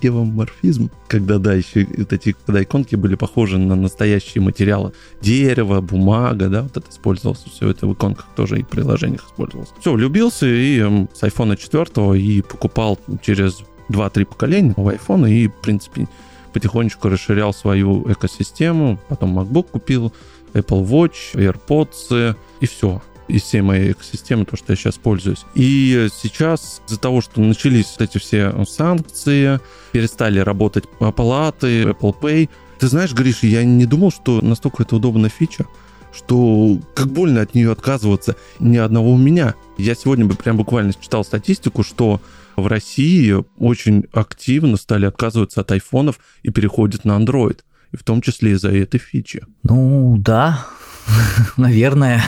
[0.01, 4.93] эвоморфизм, когда, да, еще вот эти, когда иконки были похожи на настоящие материалы.
[5.21, 9.71] Дерево, бумага, да, вот это использовалось, все это в иконках тоже и в приложениях использовалось.
[9.79, 15.47] Все, влюбился и эм, с iPhone 4 и покупал через 2-3 поколения в iPhone и,
[15.47, 16.08] в принципе,
[16.53, 18.99] потихонечку расширял свою экосистему.
[19.10, 20.13] Потом MacBook купил,
[20.54, 25.46] Apple Watch, AirPods и все из всей моей экосистемы, то, что я сейчас пользуюсь.
[25.56, 29.60] И сейчас из-за того, что начались вот эти все санкции,
[29.92, 35.30] перестали работать палаты, Apple Pay, ты знаешь, Гриш, я не думал, что настолько это удобная
[35.30, 35.68] фича,
[36.12, 39.56] что как больно от нее отказываться ни одного у меня.
[39.78, 42.22] Я сегодня бы прям буквально читал статистику, что
[42.56, 47.62] в России очень активно стали отказываться от айфонов и переходят на Android
[47.93, 49.45] в том числе из-за этой фичи.
[49.63, 50.65] Ну, да,
[51.58, 52.23] наверное.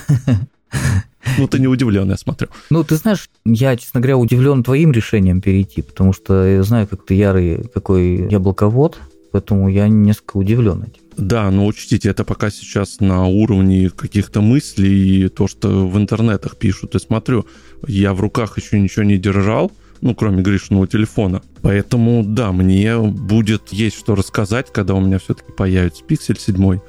[1.37, 2.49] Ну, ты не удивлен, я смотрю.
[2.69, 7.05] Ну, ты знаешь, я, честно говоря, удивлен твоим решением перейти, потому что я знаю, как
[7.05, 8.99] ты ярый какой яблоковод,
[9.31, 11.01] поэтому я несколько удивлен этим.
[11.17, 16.57] Да, но учтите, это пока сейчас на уровне каких-то мыслей и то, что в интернетах
[16.57, 16.95] пишут.
[16.95, 17.45] И смотрю,
[17.87, 19.71] я в руках еще ничего не держал,
[20.05, 21.41] ну, кроме Гришиного телефона.
[21.63, 26.79] Поэтому, да, мне будет есть что рассказать, когда у меня все-таки появится Pixel 7.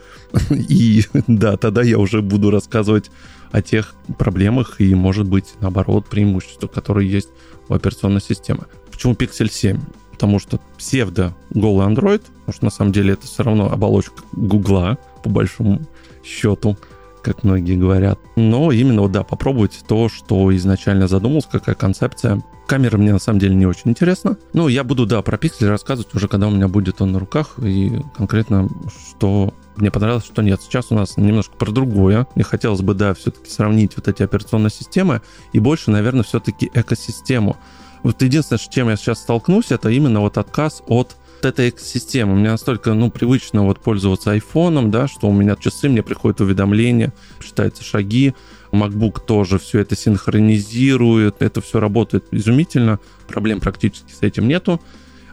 [0.68, 3.10] И да, тогда я уже буду рассказывать
[3.52, 7.30] о тех проблемах и, может быть, наоборот, преимуществах, которые есть
[7.70, 8.66] у операционной системы.
[8.92, 9.80] Почему Pixel 7?
[10.12, 14.98] Потому что псевдо голый Android, потому что на самом деле это все равно оболочка Гугла,
[15.24, 15.80] по большому
[16.22, 16.76] счету
[17.26, 18.20] как многие говорят.
[18.36, 22.40] Но именно, вот, да, попробовать то, что изначально задумался, какая концепция.
[22.68, 24.36] Камера мне на самом деле не очень интересна.
[24.52, 27.58] Ну, я буду, да, про пиксель рассказывать уже, когда у меня будет он на руках,
[27.58, 28.68] и конкретно,
[29.10, 30.62] что мне понравилось, что нет.
[30.62, 32.28] Сейчас у нас немножко про другое.
[32.36, 35.20] Мне хотелось бы, да, все-таки сравнить вот эти операционные системы
[35.52, 37.56] и больше, наверное, все-таки экосистему.
[38.04, 42.34] Вот единственное, с чем я сейчас столкнусь, это именно вот отказ от эта экосистема.
[42.34, 47.12] Мне настолько, ну, привычно вот пользоваться айфоном, да, что у меня часы, мне приходят уведомления,
[47.42, 48.34] считаются шаги,
[48.72, 54.80] MacBook тоже все это синхронизирует, это все работает изумительно, проблем практически с этим нету.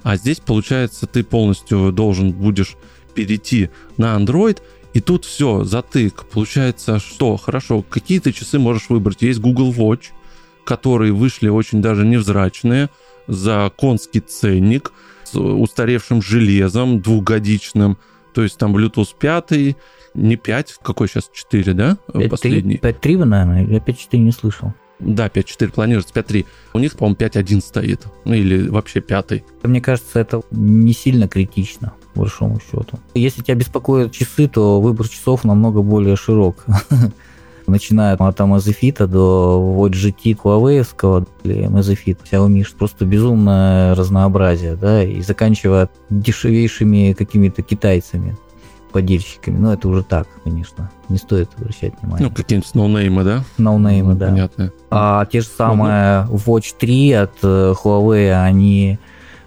[0.03, 2.75] А здесь, получается, ты полностью должен будешь
[3.15, 4.59] перейти на Android,
[4.93, 6.25] и тут все, затык.
[6.25, 9.21] Получается, что хорошо, какие ты часы можешь выбрать?
[9.21, 10.07] Есть Google Watch,
[10.65, 12.89] которые вышли очень даже невзрачные,
[13.27, 14.91] за конский ценник,
[15.33, 17.97] с устаревшим железом двухгодичным,
[18.33, 19.75] то есть там Bluetooth 5,
[20.13, 21.97] не 5, какой сейчас 4, да?
[22.13, 22.77] 5, Последний.
[22.77, 24.73] 5.3, наверное, я 5.4 не слышал.
[24.99, 26.45] Да, 5.4 планируется, 5.3.
[26.73, 28.05] У них, по-моему, 5.1 стоит.
[28.25, 29.43] Ну или вообще 5.
[29.63, 32.99] Мне кажется, это не сильно критично, по большому счету.
[33.13, 36.65] Если тебя беспокоят часы, то выбор часов намного более широк.
[37.73, 40.85] Начиная от Amazfit до Watch GT Huawei
[41.43, 48.37] или Amazfit, Xiaomi, просто безумное разнообразие, да, и заканчивая дешевейшими какими-то китайцами
[48.91, 49.57] подельщиками.
[49.57, 50.91] Но это уже так, конечно.
[51.09, 52.27] Не стоит обращать внимание.
[52.27, 53.43] Ну, какие-нибудь ноунеймы, да?
[53.57, 54.27] Ноунеймы, да.
[54.27, 54.71] Понятно.
[54.91, 58.99] А те же самые Watch 3 от э, Huawei, они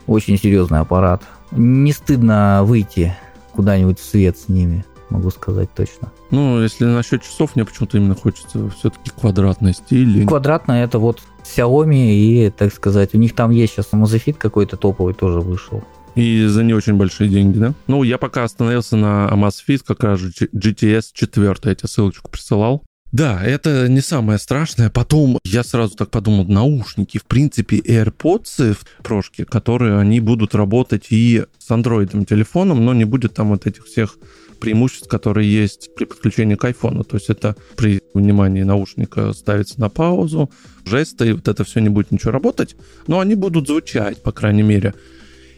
[0.08, 1.22] очень серьезный аппарат.
[1.52, 3.16] Не стыдно выйти
[3.52, 6.12] куда-нибудь в свет с ними, могу сказать точно.
[6.30, 10.26] Ну, если насчет часов, мне почему-то именно хочется все-таки квадратный стиль.
[10.26, 15.14] Квадратный это вот Xiaomi и, так сказать, у них там есть сейчас Amazfit какой-то топовый
[15.14, 15.82] тоже вышел.
[16.14, 17.74] И за не очень большие деньги, да?
[17.86, 22.82] Ну, я пока остановился на Amazfit, как раз GTS 4, я тебе ссылочку присылал.
[23.12, 24.90] Да, это не самое страшное.
[24.90, 31.06] Потом я сразу так подумал, наушники, в принципе, AirPods в прошке, которые они будут работать
[31.10, 34.18] и с андроидом телефоном, но не будет там вот этих всех
[34.58, 37.04] преимуществ, которые есть при подключении к айфону.
[37.04, 40.50] То есть это при внимании наушника ставится на паузу,
[40.84, 44.62] жесты, и вот это все не будет ничего работать, но они будут звучать, по крайней
[44.62, 44.94] мере.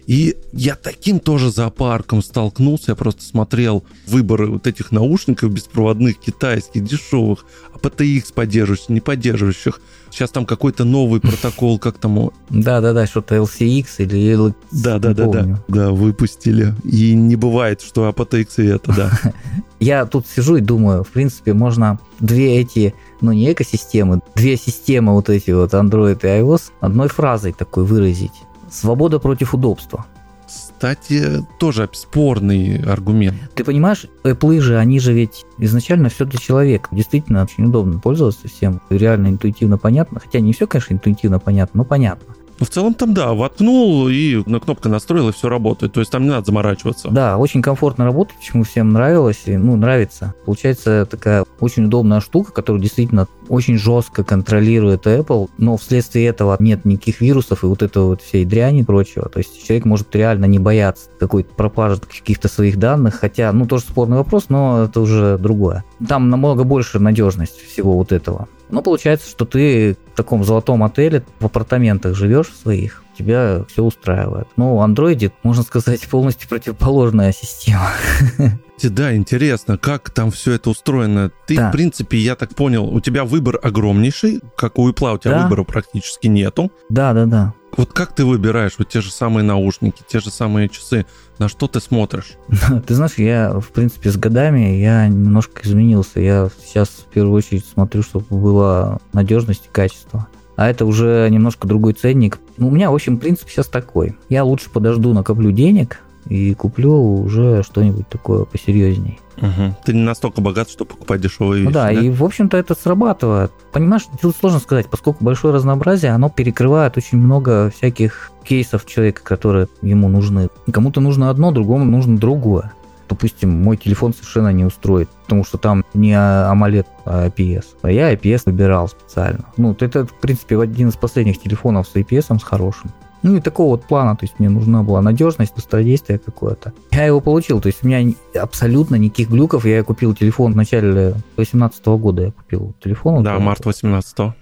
[0.09, 2.93] И я таким тоже зоопарком столкнулся.
[2.93, 7.45] Я просто смотрел выборы вот этих наушников беспроводных, китайских, дешевых,
[7.75, 9.83] aptX поддерживающих, не поддерживающих.
[10.11, 12.31] Сейчас там какой-то новый протокол, как там...
[12.49, 14.55] Да-да-да, что-то LCX или...
[14.73, 16.75] Да-да-да, да, выпустили.
[16.85, 19.33] И не бывает, что aptX и это, да.
[19.79, 25.13] Я тут сижу и думаю, в принципе, можно две эти, ну не экосистемы, две системы
[25.13, 28.33] вот эти вот Android и iOS одной фразой такой выразить.
[28.71, 30.07] Свобода против удобства.
[30.47, 33.37] Кстати, тоже спорный аргумент.
[33.55, 36.89] Ты понимаешь, Apple же, они же ведь изначально все для человека.
[36.91, 38.81] Действительно, очень удобно пользоваться всем.
[38.89, 40.21] Реально интуитивно понятно.
[40.21, 42.35] Хотя не все, конечно, интуитивно понятно, но понятно.
[42.59, 45.93] Ну, в целом там, да, воткнул и на кнопку настроил, и все работает.
[45.93, 47.09] То есть там не надо заморачиваться.
[47.11, 50.35] Да, очень комфортно работать, почему всем нравилось, и, ну, нравится.
[50.45, 56.85] Получается такая очень удобная штука, которая действительно очень жестко контролирует Apple, но вследствие этого нет
[56.85, 59.29] никаких вирусов и вот этого вот всей дряни и прочего.
[59.29, 63.85] То есть человек может реально не бояться какой-то пропажи каких-то своих данных, хотя, ну, тоже
[63.85, 65.85] спорный вопрос, но это уже другое.
[66.07, 68.49] Там намного больше надежность всего вот этого.
[68.71, 74.49] Но получается, что ты в таком золотом отеле в апартаментах живешь своих, тебя все устраивает.
[74.57, 77.91] Но у андроиде, можно сказать, полностью противоположная система.
[78.83, 81.31] Да, интересно, как там все это устроено.
[81.47, 81.69] Ты, да.
[81.69, 85.43] в принципе, я так понял, у тебя выбор огромнейший, как у Apple, у тебя да.
[85.45, 86.71] выбора практически нету.
[86.89, 87.55] Да, да, да.
[87.77, 91.07] Вот как ты выбираешь вот те же самые наушники, те же самые часы?
[91.39, 92.33] На что ты смотришь?
[92.87, 96.19] Ты знаешь, я, в принципе, с годами я немножко изменился.
[96.21, 100.27] Я сейчас в первую очередь смотрю, чтобы была надежность и качество.
[100.57, 102.41] А это уже немножко другой ценник.
[102.57, 104.17] Ну, у меня, в общем, принцип сейчас такой.
[104.29, 109.19] Я лучше подожду, накоплю денег и куплю уже что-нибудь такое посерьезней.
[109.39, 109.77] Угу.
[109.85, 111.69] Ты не настолько богат, чтобы покупать дешевые вещи.
[111.69, 113.53] Ну да, да, и в общем-то это срабатывает.
[113.73, 119.69] Понимаешь, тут сложно сказать, поскольку большое разнообразие, оно перекрывает очень много всяких кейсов человека, которые
[119.83, 120.49] ему нужны.
[120.71, 122.73] Кому-то нужно одно, другому нужно другое.
[123.09, 127.65] Допустим, мой телефон совершенно не устроит, потому что там не AMOLED, а IPS.
[127.81, 129.47] А я IPS выбирал специально.
[129.57, 132.91] Ну, это, в принципе, один из последних телефонов с IPS, с хорошим.
[133.23, 136.73] Ну и такого вот плана, то есть мне нужна была надежность, быстродействие какое-то.
[136.93, 139.65] Я его получил, то есть у меня абсолютно никаких глюков.
[139.65, 143.25] Я купил телефон в начале 2018 года, я купил телефон.
[143.25, 144.35] Да, вот март 18 угу.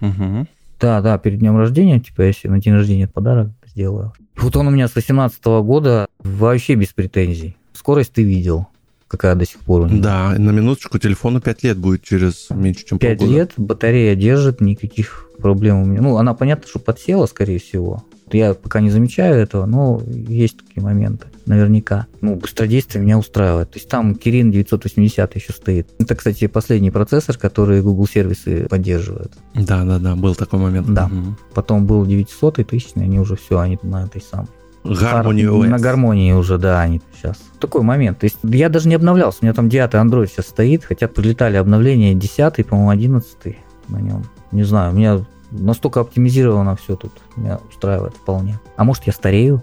[0.79, 4.13] Да, да, перед днем рождения, типа, если на день рождения подарок сделаю.
[4.37, 7.57] Вот он у меня с 18 года вообще без претензий.
[7.73, 8.67] Скорость ты видел
[9.09, 10.03] какая до сих пор у него.
[10.03, 13.39] Да, на минуточку телефону 5 лет будет через меньше, чем 5 полгода.
[13.39, 16.01] лет, батарея держит, никаких проблем у меня.
[16.01, 18.05] Ну, она, понятно, что подсела, скорее всего.
[18.33, 22.07] Я пока не замечаю этого, но есть такие моменты, наверняка.
[22.21, 23.71] Ну, быстродействие меня устраивает.
[23.71, 25.89] То есть там Kirin 980 еще стоит.
[25.99, 29.33] Это, кстати, последний процессор, который Google сервисы поддерживают.
[29.55, 30.93] Да, да, да, был такой момент.
[30.93, 31.07] Да.
[31.07, 31.37] Угу.
[31.55, 34.49] Потом был 900 и 1000, они уже все, они на этой самой.
[34.95, 35.69] Гармонии OS.
[35.69, 37.39] На гармонии уже, да, они сейчас.
[37.61, 38.19] Такой момент.
[38.19, 39.39] То есть я даже не обновлялся.
[39.43, 43.57] У меня там 9 Android сейчас стоит, хотя прилетали обновления 10, по-моему, 11
[43.89, 44.25] на нем.
[44.53, 47.13] Не знаю, у меня настолько оптимизировано все тут.
[47.37, 48.59] Меня устраивает вполне.
[48.77, 49.63] А может, я старею?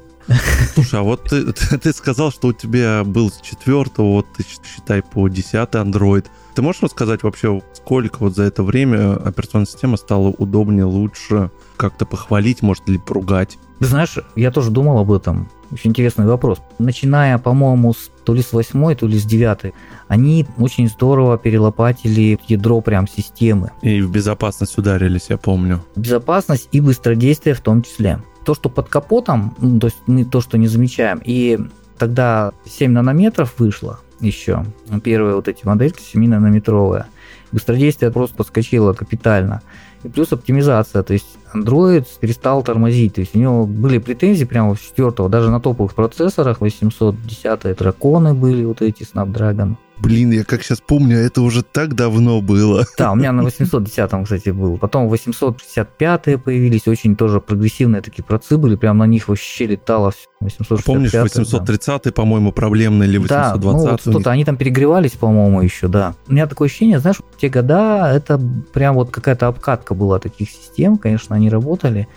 [0.74, 5.02] Слушай, а вот ты, ты сказал, что у тебя был с четвертого, вот ты считай
[5.02, 6.26] по 10 Android.
[6.56, 12.06] Ты можешь рассказать вообще, сколько вот за это время операционная система стала удобнее, лучше, как-то
[12.06, 13.58] похвалить, может ли поругать?
[13.80, 15.50] Ты знаешь, я тоже думал об этом.
[15.74, 16.62] Очень интересный вопрос.
[16.78, 19.74] Начиная, по-моему, с, то ли с восьмой, то ли с девятой,
[20.08, 23.72] они очень здорово перелопатили ядро прям системы.
[23.82, 25.84] И в безопасность ударились, я помню.
[25.96, 28.20] Безопасность и быстродействие в том числе.
[28.46, 31.58] То, что под капотом, ну, то есть мы то, что не замечаем, и
[31.98, 34.64] тогда 7 нанометров вышло еще,
[35.04, 37.06] первые вот эти модельки 7-нанометровые,
[37.52, 39.64] быстродействие просто подскочило капитально.
[40.04, 44.76] И плюс оптимизация, то есть Android перестал тормозить, то есть у него были претензии прямо
[44.76, 50.64] с четвертого, даже на топовых процессорах 810 драконы были, вот эти Snapdragon, Блин, я как
[50.64, 52.86] сейчас помню, это уже так давно было.
[52.98, 54.78] Да, у меня на 810-м, кстати, был.
[54.78, 60.28] Потом 865-е появились, очень тоже прогрессивные такие процессы были, прям на них вообще летало все.
[60.40, 62.12] 865 Помнишь, 830 да.
[62.12, 66.16] по-моему, проблемный или 820 Да, ну, что-то они там перегревались, по-моему, еще, да.
[66.28, 68.40] У меня такое ощущение, знаешь, в те года это
[68.74, 72.08] прям вот какая-то обкатка была таких систем, конечно, они работали.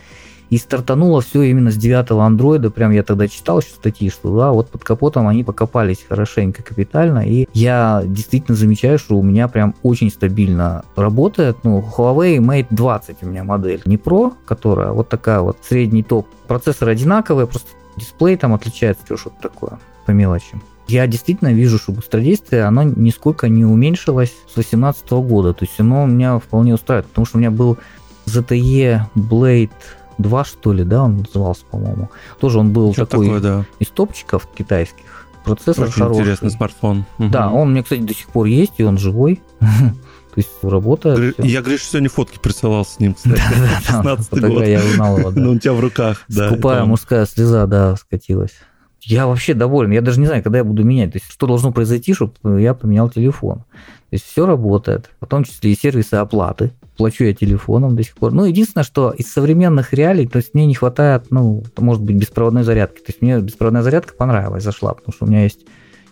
[0.51, 2.71] И стартануло все именно с девятого андроида.
[2.71, 7.27] Прям я тогда читал еще статьи, что да, вот под капотом они покопались хорошенько, капитально.
[7.27, 11.59] И я действительно замечаю, что у меня прям очень стабильно работает.
[11.65, 13.83] Ну, Huawei Mate 20 у меня модель.
[13.85, 16.29] Не Pro, которая вот такая вот средний топ.
[16.47, 20.61] Процессор одинаковый, просто дисплей там отличается, что-то такое по мелочи.
[20.89, 25.53] Я действительно вижу, что быстродействие, оно нисколько не уменьшилось с 2018 года.
[25.53, 27.77] То есть оно меня вполне устраивает, потому что у меня был
[28.27, 29.71] ZTE Blade
[30.19, 32.11] 2, что ли, да, он назывался, по-моему.
[32.41, 33.65] Тоже он был Что такой такое, да.
[33.79, 35.27] из топчиков китайских.
[35.45, 36.21] Процессор Очень хороший.
[36.21, 37.05] интересный смартфон.
[37.19, 39.43] Да, он мне, кстати, до сих пор есть, и он живой.
[39.61, 41.35] То есть работает.
[41.39, 43.41] Я, Гриш, сегодня фотки присылал с ним, кстати.
[43.87, 44.67] 16 год.
[44.67, 45.41] я узнал его, да.
[45.47, 46.51] Ну, у тебя в руках, да.
[46.51, 48.53] Скупая мужская слеза, да, скатилась.
[49.01, 49.93] Я вообще доволен.
[49.93, 51.13] Я даже не знаю, когда я буду менять.
[51.13, 53.63] То есть, что должно произойти, чтобы я поменял телефон.
[54.11, 55.11] То есть, все работает.
[55.21, 58.33] В том числе и сервисы оплаты плачу я телефоном до сих пор.
[58.33, 62.63] Ну, единственное, что из современных реалий, то есть мне не хватает, ну, может быть, беспроводной
[62.63, 62.99] зарядки.
[62.99, 65.67] То есть мне беспроводная зарядка понравилась, зашла, потому что у меня есть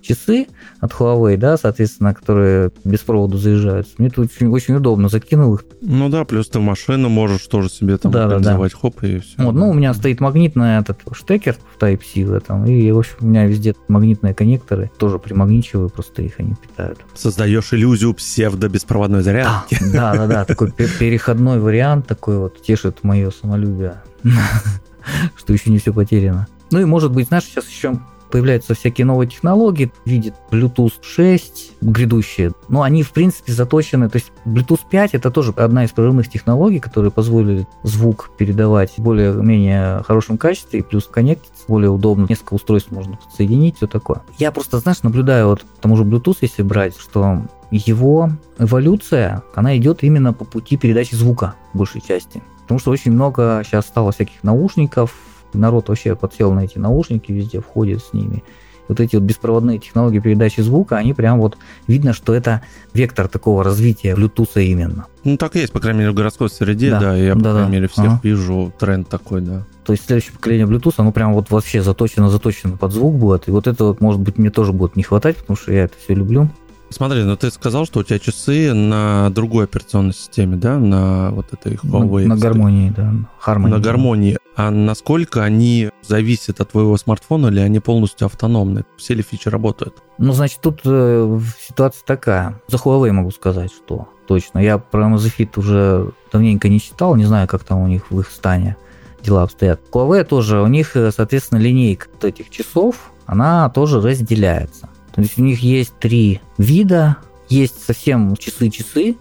[0.04, 0.46] часы
[0.80, 3.88] от Huawei, да, соответственно, которые без провода заезжают.
[3.98, 5.64] Мне тут очень, очень удобно, закинул их.
[5.80, 8.80] Ну да, плюс ты в машину можешь тоже себе там да, организовать, да, да.
[8.80, 9.42] хоп, и все.
[9.42, 13.16] Вот, ну, у меня стоит магнитный этот штекер в Type-C в этом, и, в общем,
[13.20, 16.98] у меня везде магнитные коннекторы, тоже примагничиваю, просто их они питают.
[17.14, 19.78] Создаешь иллюзию псевдо-беспроводной зарядки.
[19.92, 24.02] Да, да, да, такой переходной вариант такой вот тешит мое самолюбие,
[25.36, 26.46] что еще не все потеряно.
[26.70, 28.00] Ну и может быть, знаешь, сейчас еще
[28.35, 34.33] появляются всякие новые технологии, видит Bluetooth 6 грядущие, но они в принципе заточены, то есть
[34.44, 40.37] Bluetooth 5 это тоже одна из прорывных технологий, которые позволили звук передавать в более-менее хорошем
[40.37, 44.25] качестве, плюс коннектиться более удобно, несколько устройств можно подсоединить, все такое.
[44.37, 50.03] Я просто, знаешь, наблюдаю вот тому же Bluetooth, если брать, что его эволюция, она идет
[50.03, 52.42] именно по пути передачи звука в большей части.
[52.62, 55.14] Потому что очень много сейчас стало всяких наушников,
[55.58, 58.42] народ вообще подсел на эти наушники, везде входит с ними.
[58.86, 62.60] Вот эти вот беспроводные технологии передачи звука, они прям вот видно, что это
[62.92, 65.06] вектор такого развития Bluetooth именно.
[65.24, 67.52] Ну, так и есть, по крайней мере, в городской среде, да, да я, по да,
[67.52, 67.72] крайней да.
[67.72, 68.20] мере, всех ага.
[68.22, 69.64] вижу тренд такой, да.
[69.86, 73.66] То есть следующее поколение Bluetooth, оно прям вот вообще заточено-заточено под звук будет, и вот
[73.66, 76.50] это вот, может быть, мне тоже будет не хватать, потому что я это все люблю.
[76.90, 81.46] Смотри, ну ты сказал, что у тебя часы на другой операционной системе, да, на вот
[81.52, 82.26] этой Huawei.
[82.26, 83.12] На, на гармонии, да.
[83.44, 83.68] Harmony.
[83.68, 84.38] На гармонии.
[84.56, 88.84] А насколько они зависят от твоего смартфона или они полностью автономны?
[88.96, 90.02] Все ли фичи работают?
[90.18, 92.60] Ну, значит, тут э, ситуация такая.
[92.68, 94.58] За Huawei могу сказать, что точно.
[94.60, 98.30] Я про Amazfit уже давненько не читал, не знаю, как там у них в их
[98.30, 98.76] стане
[99.22, 99.80] дела обстоят.
[99.90, 104.88] Huawei тоже, у них, э, соответственно, линейка этих часов, она тоже разделяется.
[105.14, 107.18] То есть у них есть три вида.
[107.48, 109.16] Есть совсем часы-часы.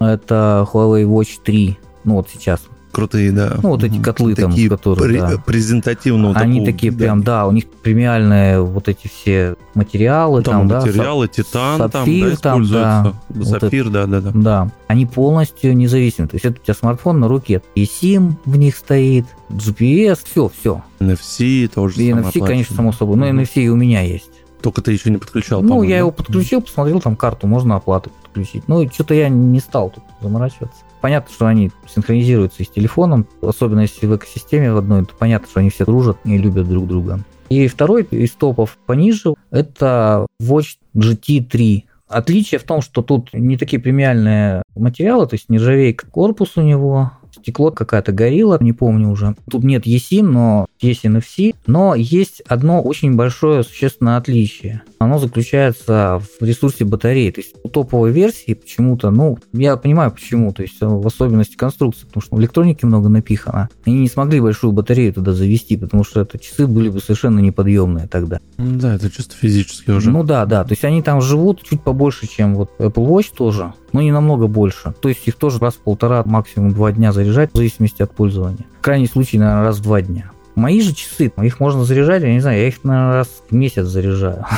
[0.00, 1.78] Это Huawei Watch 3.
[2.04, 2.60] Ну вот сейчас
[2.96, 3.58] крутые, да.
[3.62, 5.42] Ну, вот эти котлы такие там, которые, при, да.
[5.44, 6.98] презентативного Они такого, такие да.
[6.98, 12.38] прям, да, у них премиальные вот эти все материалы там, там материалы, да, титан сапфир,
[12.38, 13.14] там, да, используется.
[13.28, 14.30] Да, Сапфир, вот да, да, да.
[14.34, 16.28] Да, они полностью независимы.
[16.28, 17.60] То есть это у тебя смартфон на руке.
[17.74, 20.82] И SIM в них стоит, GPS, все, все.
[20.98, 22.02] NFC тоже.
[22.02, 23.18] И NFC, конечно, само собой.
[23.18, 24.30] Но NFC и у меня есть.
[24.62, 25.98] Только ты еще не подключал, Ну, я да?
[25.98, 28.66] его подключил, посмотрел, там карту можно оплаты подключить.
[28.68, 30.85] Ну, что-то я не стал тут заморачиваться.
[31.00, 35.48] Понятно, что они синхронизируются и с телефоном, особенно если в экосистеме в одной, то понятно,
[35.48, 37.20] что они все дружат и любят друг друга.
[37.48, 41.84] И второй из топов пониже– это Watch GT3.
[42.08, 47.12] Отличие в том, что тут не такие премиальные материалы, то есть нержавейка корпус у него,
[47.32, 49.36] стекло какая-то горилла, не помню уже.
[49.50, 51.54] Тут нет eSIM, но есть NFC.
[51.66, 54.82] Но есть одно очень большое существенное отличие.
[54.98, 57.30] Оно заключается в ресурсе батареи.
[57.30, 62.06] То есть у топовой версии почему-то, ну, я понимаю почему, то есть в особенности конструкции,
[62.06, 63.68] потому что в электронике много напихано.
[63.84, 68.08] Они не смогли большую батарею туда завести, потому что это часы были бы совершенно неподъемные
[68.08, 68.40] тогда.
[68.56, 70.10] Да, это чисто физически уже.
[70.10, 70.64] Ну да, да.
[70.64, 74.46] То есть они там живут чуть побольше, чем вот Apple Watch тоже, но не намного
[74.46, 74.94] больше.
[75.00, 78.64] То есть их тоже раз в полтора, максимум два дня заряжать, в зависимости от пользования.
[78.78, 80.30] В крайнем случае, наверное, раз в два дня.
[80.56, 83.84] Мои же часы, их можно заряжать, я не знаю, я их, наверное, раз в месяц
[83.86, 84.44] заряжаю.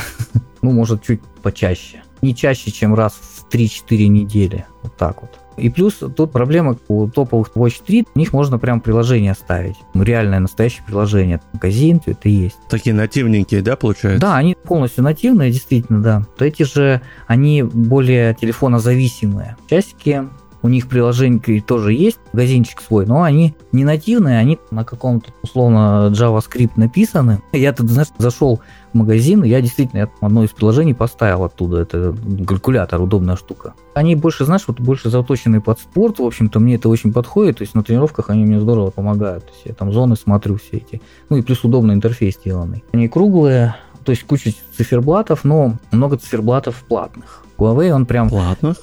[0.61, 2.03] Ну, может, чуть почаще.
[2.21, 4.65] Не чаще, чем раз в 3-4 недели.
[4.83, 5.39] Вот так вот.
[5.55, 9.75] И плюс тут проблема у топовых Watch 3, у них можно прям приложение ставить.
[9.93, 11.41] Реальное настоящее приложение.
[11.53, 12.57] Магазин, все это есть.
[12.69, 14.19] Такие нативненькие, да, получается?
[14.19, 16.25] Да, они полностью нативные, действительно, да.
[16.37, 19.55] То эти же, они более телефонозависимые.
[19.69, 20.27] Часики
[20.61, 26.11] у них приложение тоже есть, магазинчик свой, но они не нативные, они на каком-то условно
[26.13, 27.41] JavaScript написаны.
[27.51, 28.59] Я тут, знаешь, зашел
[28.93, 32.15] в магазин, я действительно я одно из приложений поставил оттуда, это
[32.47, 33.73] калькулятор, удобная штука.
[33.93, 37.63] Они больше, знаешь, вот больше заточены под спорт, в общем-то, мне это очень подходит, то
[37.63, 41.01] есть на тренировках они мне здорово помогают, то есть я там зоны смотрю все эти,
[41.29, 42.83] ну и плюс удобный интерфейс сделанный.
[42.91, 47.43] Они круглые, то есть куча циферблатов, но много циферблатов платных.
[47.57, 48.29] Huawei он прям...
[48.29, 48.77] Платных?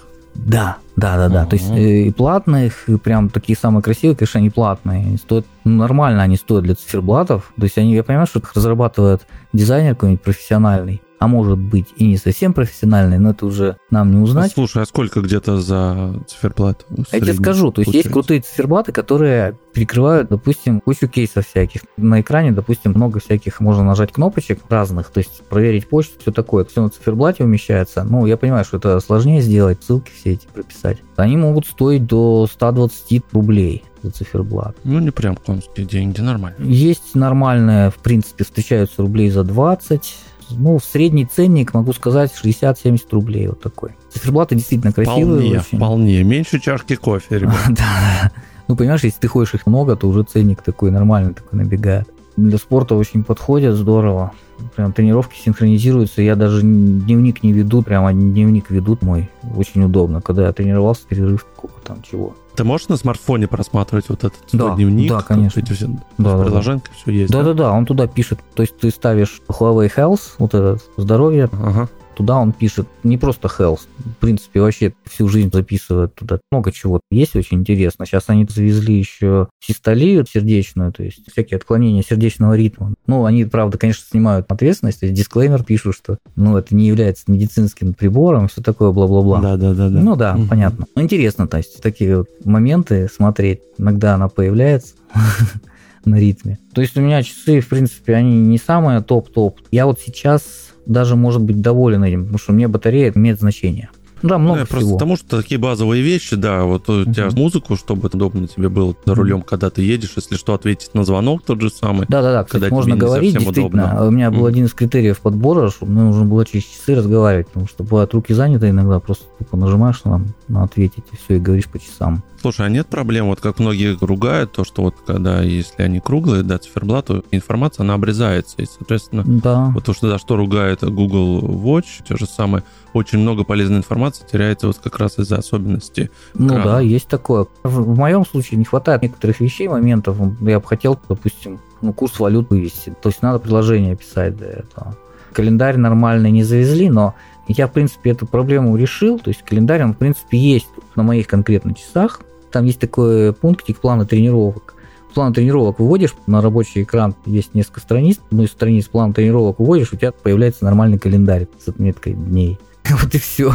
[0.44, 1.46] Да, да, да, да.
[1.46, 5.06] То есть э, и платных, и прям такие самые красивые, конечно, они платные.
[5.06, 7.52] Они стоят, ну, нормально они стоят для циферблатов.
[7.56, 12.06] То есть они, я понимаю, что их разрабатывает дизайнер какой-нибудь профессиональный а может быть и
[12.06, 14.52] не совсем профессиональный, но это уже нам не узнать.
[14.52, 16.84] Слушай, а сколько где-то за циферблат?
[17.12, 17.96] Я тебе скажу, то есть получается?
[17.96, 21.82] есть крутые циферблаты, которые перекрывают, допустим, кучу кейсов всяких.
[21.96, 26.64] На экране, допустим, много всяких, можно нажать кнопочек разных, то есть проверить почту, все такое.
[26.64, 28.04] Все на циферблате умещается.
[28.04, 30.98] Ну, я понимаю, что это сложнее сделать, ссылки все эти прописать.
[31.16, 34.76] Они могут стоить до 120 рублей за циферблат.
[34.84, 36.56] Ну, не прям конские деньги, нормально.
[36.58, 40.16] Есть нормальные, в принципе, встречаются рублей за 20,
[40.50, 43.90] ну, средний ценник, могу сказать, 60-70 рублей вот такой.
[44.12, 45.24] Циферблаты действительно красивые.
[45.24, 45.78] Вполне, очень.
[45.78, 46.22] вполне.
[46.24, 47.56] Меньше чашки кофе, ребят.
[47.68, 48.32] Да.
[48.68, 52.08] Ну, понимаешь, если ты ходишь их много, то уже ценник такой нормальный такой набегает.
[52.36, 54.32] Для спорта очень подходят, здорово.
[54.74, 56.20] Прям тренировки синхронизируются.
[56.20, 59.30] Я даже дневник не веду, прямо дневник ведут мой.
[59.56, 60.20] Очень удобно.
[60.20, 61.46] Когда я тренировался, перерыв,
[61.84, 62.34] там чего.
[62.56, 65.10] Ты можешь на смартфоне просматривать вот этот да, дневник?
[65.10, 65.60] Да, конечно.
[65.60, 66.90] Эти все да, приложения, да.
[66.94, 67.32] все есть.
[67.32, 68.40] Да, да, да, он туда пишет.
[68.54, 73.48] То есть ты ставишь Huawei Health, вот этот здоровье, ага туда он пишет не просто
[73.48, 77.00] health, в принципе, вообще всю жизнь записывает туда много чего.
[77.10, 78.06] Есть очень интересно.
[78.06, 82.94] Сейчас они завезли еще систолию сердечную, то есть всякие отклонения сердечного ритма.
[83.06, 87.24] Ну, они, правда, конечно, снимают ответственность, то есть дисклеймер пишут, что ну, это не является
[87.28, 89.40] медицинским прибором, все такое, бла-бла-бла.
[89.40, 90.00] Да, да, да, да.
[90.00, 90.46] Ну да, угу.
[90.48, 90.86] понятно.
[90.94, 93.60] Ну, интересно, то есть такие вот моменты смотреть.
[93.78, 94.94] Иногда она появляется
[96.06, 96.58] на ритме.
[96.72, 99.60] То есть у меня часы, в принципе, они не самые топ-топ.
[99.70, 100.42] Я вот сейчас
[100.86, 103.90] даже может быть доволен этим, потому что мне батарея имеет значение.
[104.22, 104.78] Ну да, много да, всего.
[104.78, 107.38] Просто потому что такие базовые вещи, да, вот у тебя uh-huh.
[107.38, 111.42] музыку, чтобы удобно тебе было за рулем, когда ты едешь, если что, ответить на звонок
[111.44, 112.06] тот же самый.
[112.08, 113.84] Да-да-да, когда можно говорить, действительно.
[113.84, 114.06] Удобно.
[114.06, 117.68] У меня был один из критериев подбора, что мне нужно было через часы разговаривать, потому
[117.68, 121.66] что бывают руки заняты иногда, просто тупо нажимаешь на, на ответить, и все, и говоришь
[121.66, 122.22] по часам.
[122.40, 126.42] Слушай, а нет проблем, вот как многие ругают, то, что вот когда, если они круглые,
[126.42, 129.72] да, циферблат, информация, она обрезается, и, соответственно, да.
[129.74, 132.62] вот то, что, да, что ругает Google Watch, те же самые,
[132.96, 136.10] очень много полезной информации теряется вот как раз из-за особенностей.
[136.34, 137.46] Ну да, есть такое.
[137.62, 140.16] В моем случае не хватает некоторых вещей, моментов.
[140.40, 142.94] Я бы хотел, допустим, ну, курс валют вывести.
[143.02, 144.96] То есть надо приложение писать для этого.
[145.32, 147.14] Календарь нормальный не завезли, но
[147.48, 149.18] я, в принципе, эту проблему решил.
[149.18, 152.20] То есть календарь, он, в принципе, есть на моих конкретно часах.
[152.50, 154.74] Там есть такой пунктик плана тренировок.
[155.12, 159.94] План тренировок выводишь на рабочий экран, есть несколько страниц, одну из страниц плана тренировок выводишь,
[159.94, 162.58] у тебя появляется нормальный календарь с отметкой дней.
[162.90, 163.54] Вот и все.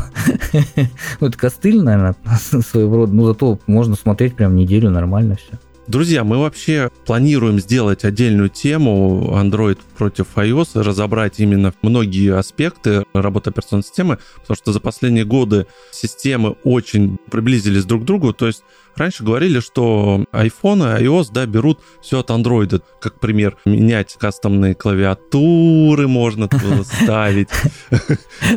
[1.19, 2.15] Это костыль, наверное,
[2.61, 3.13] своего рода.
[3.13, 5.59] Ну, зато можно смотреть прям неделю нормально все.
[5.87, 13.49] Друзья, мы вообще планируем сделать отдельную тему Android против iOS, разобрать именно многие аспекты работы
[13.49, 18.31] операционной системы, потому что за последние годы системы очень приблизились друг к другу.
[18.31, 18.63] То есть
[18.95, 22.81] раньше говорили, что iPhone и iOS да, берут все от Android.
[23.01, 26.47] Как пример, менять кастомные клавиатуры можно
[26.83, 27.49] ставить.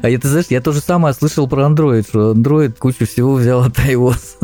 [0.02, 3.34] А я, ты знаешь, я то же самое слышал про Android, что Android кучу всего
[3.34, 4.36] взял от iOS.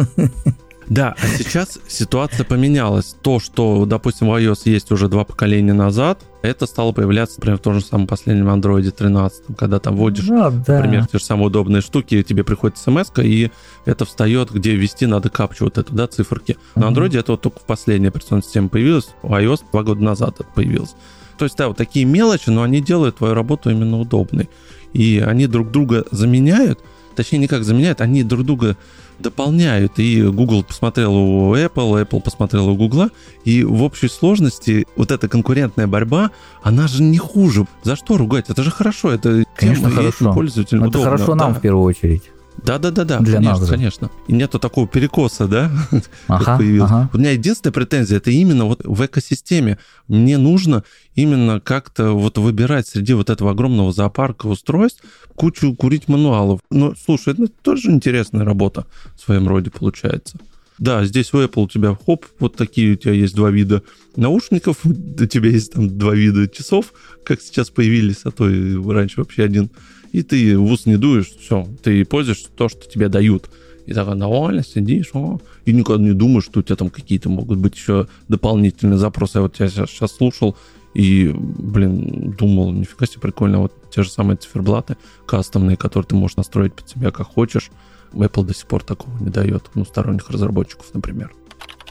[0.91, 3.15] Да, а сейчас ситуация поменялась.
[3.23, 7.63] То, что, допустим, в iOS есть уже два поколения назад, это стало появляться, например, в
[7.63, 10.81] том же самом последнем Android 13, когда там вводишь, ну, да.
[10.81, 13.53] например, те же самые удобные штуки, тебе приходит смс и
[13.85, 16.57] это встает, где ввести надо капчу вот эту, да, циферки.
[16.75, 20.41] На Android это вот только в последней операционной системе появилось, в iOS два года назад
[20.41, 20.97] это появилось.
[21.39, 24.51] То есть, да, вот такие мелочи, но они делают твою работу именно удобной.
[24.93, 26.81] И они друг друга заменяют,
[27.15, 28.77] точнее, не как заменяют, они друг друга
[29.21, 29.99] дополняют.
[29.99, 33.09] И Google посмотрел у Apple, Apple посмотрел у Google,
[33.45, 36.31] и в общей сложности вот эта конкурентная борьба,
[36.63, 37.67] она же не хуже.
[37.83, 38.51] За что ругать?
[38.51, 40.33] Это же хорошо, это Конечно, хорошо.
[40.33, 41.11] пользователю Это удобно.
[41.11, 41.59] хорошо нам да.
[41.59, 42.31] в первую очередь.
[42.65, 43.19] Да, да, да, да.
[43.21, 43.75] Для конечно, нас же.
[43.75, 44.11] конечно.
[44.29, 45.71] И нету такого перекоса, да,
[46.29, 46.95] ага, появился.
[46.95, 47.11] Ага.
[47.15, 49.79] У меня единственная претензия это именно вот в экосистеме.
[50.09, 50.85] Мне нужно
[51.15, 55.03] именно как-то вот выбирать среди вот этого огромного зоопарка устройств
[55.35, 56.61] кучу курить мануалов.
[56.71, 58.87] Но слушай, это тоже интересная работа
[59.17, 60.39] в своем роде получается.
[60.81, 63.83] Да, здесь у Apple у тебя хоп, вот такие у тебя есть два вида
[64.17, 69.21] наушников, у тебя есть там два вида часов, как сейчас появились, а то и раньше
[69.21, 69.71] вообще один
[70.13, 73.51] и ты в ус не дуешь, все, ты пользуешься то, что тебе дают.
[73.87, 77.59] И так довольно сидишь, о, и никогда не думаешь, что у тебя там какие-то могут
[77.59, 79.39] быть еще дополнительные запросы.
[79.39, 80.57] Я вот тебя сейчас, сейчас слушал
[80.95, 84.97] и, блин, думал, нифига себе прикольно, вот те же самые циферблаты
[85.27, 87.71] кастомные, которые ты можешь настроить под себя как хочешь.
[88.13, 91.33] Apple до сих пор такого не дает, ну, сторонних разработчиков, например.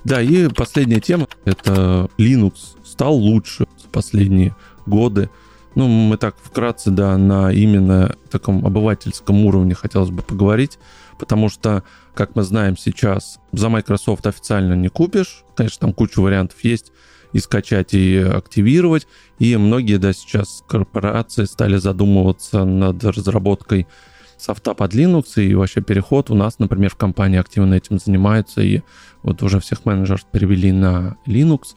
[0.04, 2.54] Да, и последняя тема, это Linux
[2.86, 4.56] стал лучше в последние
[4.86, 5.30] годы.
[5.76, 10.80] Ну, мы так вкратце, да, на именно таком обывательском уровне хотелось бы поговорить,
[11.20, 11.84] потому что,
[12.16, 15.44] как мы знаем сейчас, за Microsoft официально не купишь.
[15.56, 16.92] Конечно, там куча вариантов есть
[17.34, 19.08] и скачать, и активировать.
[19.38, 23.88] И многие, да, сейчас корпорации стали задумываться над разработкой
[24.38, 28.82] софта под Linux, и вообще переход у нас, например, в компании активно этим занимаются, и
[29.22, 31.76] вот уже всех менеджеров перевели на Linux,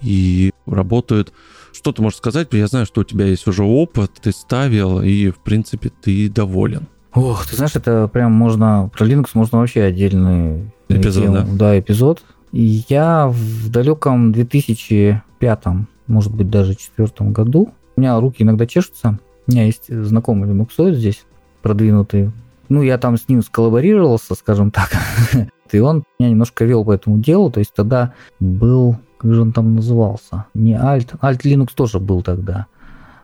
[0.00, 1.32] и работают
[1.74, 2.48] что ты можешь сказать?
[2.52, 6.86] Я знаю, что у тебя есть уже опыт, ты ставил, и, в принципе, ты доволен.
[7.12, 8.90] Ох, ты знаешь, это прям можно...
[8.96, 10.70] Про Linux можно вообще отдельный...
[10.88, 11.46] Эпизод, тему, да?
[11.50, 12.22] Да, эпизод.
[12.52, 15.64] И я в далеком 2005,
[16.06, 19.18] может быть, даже 2004 году, у меня руки иногда чешутся.
[19.46, 21.24] У меня есть знакомый линуксоид здесь,
[21.62, 22.30] продвинутый.
[22.68, 24.90] Ну, я там с ним сколлаборировался, скажем так.
[25.72, 27.50] И он меня немножко вел по этому делу.
[27.50, 30.44] То есть тогда был как же он там назывался?
[30.52, 32.66] Не Alt, Alt Linux тоже был тогда.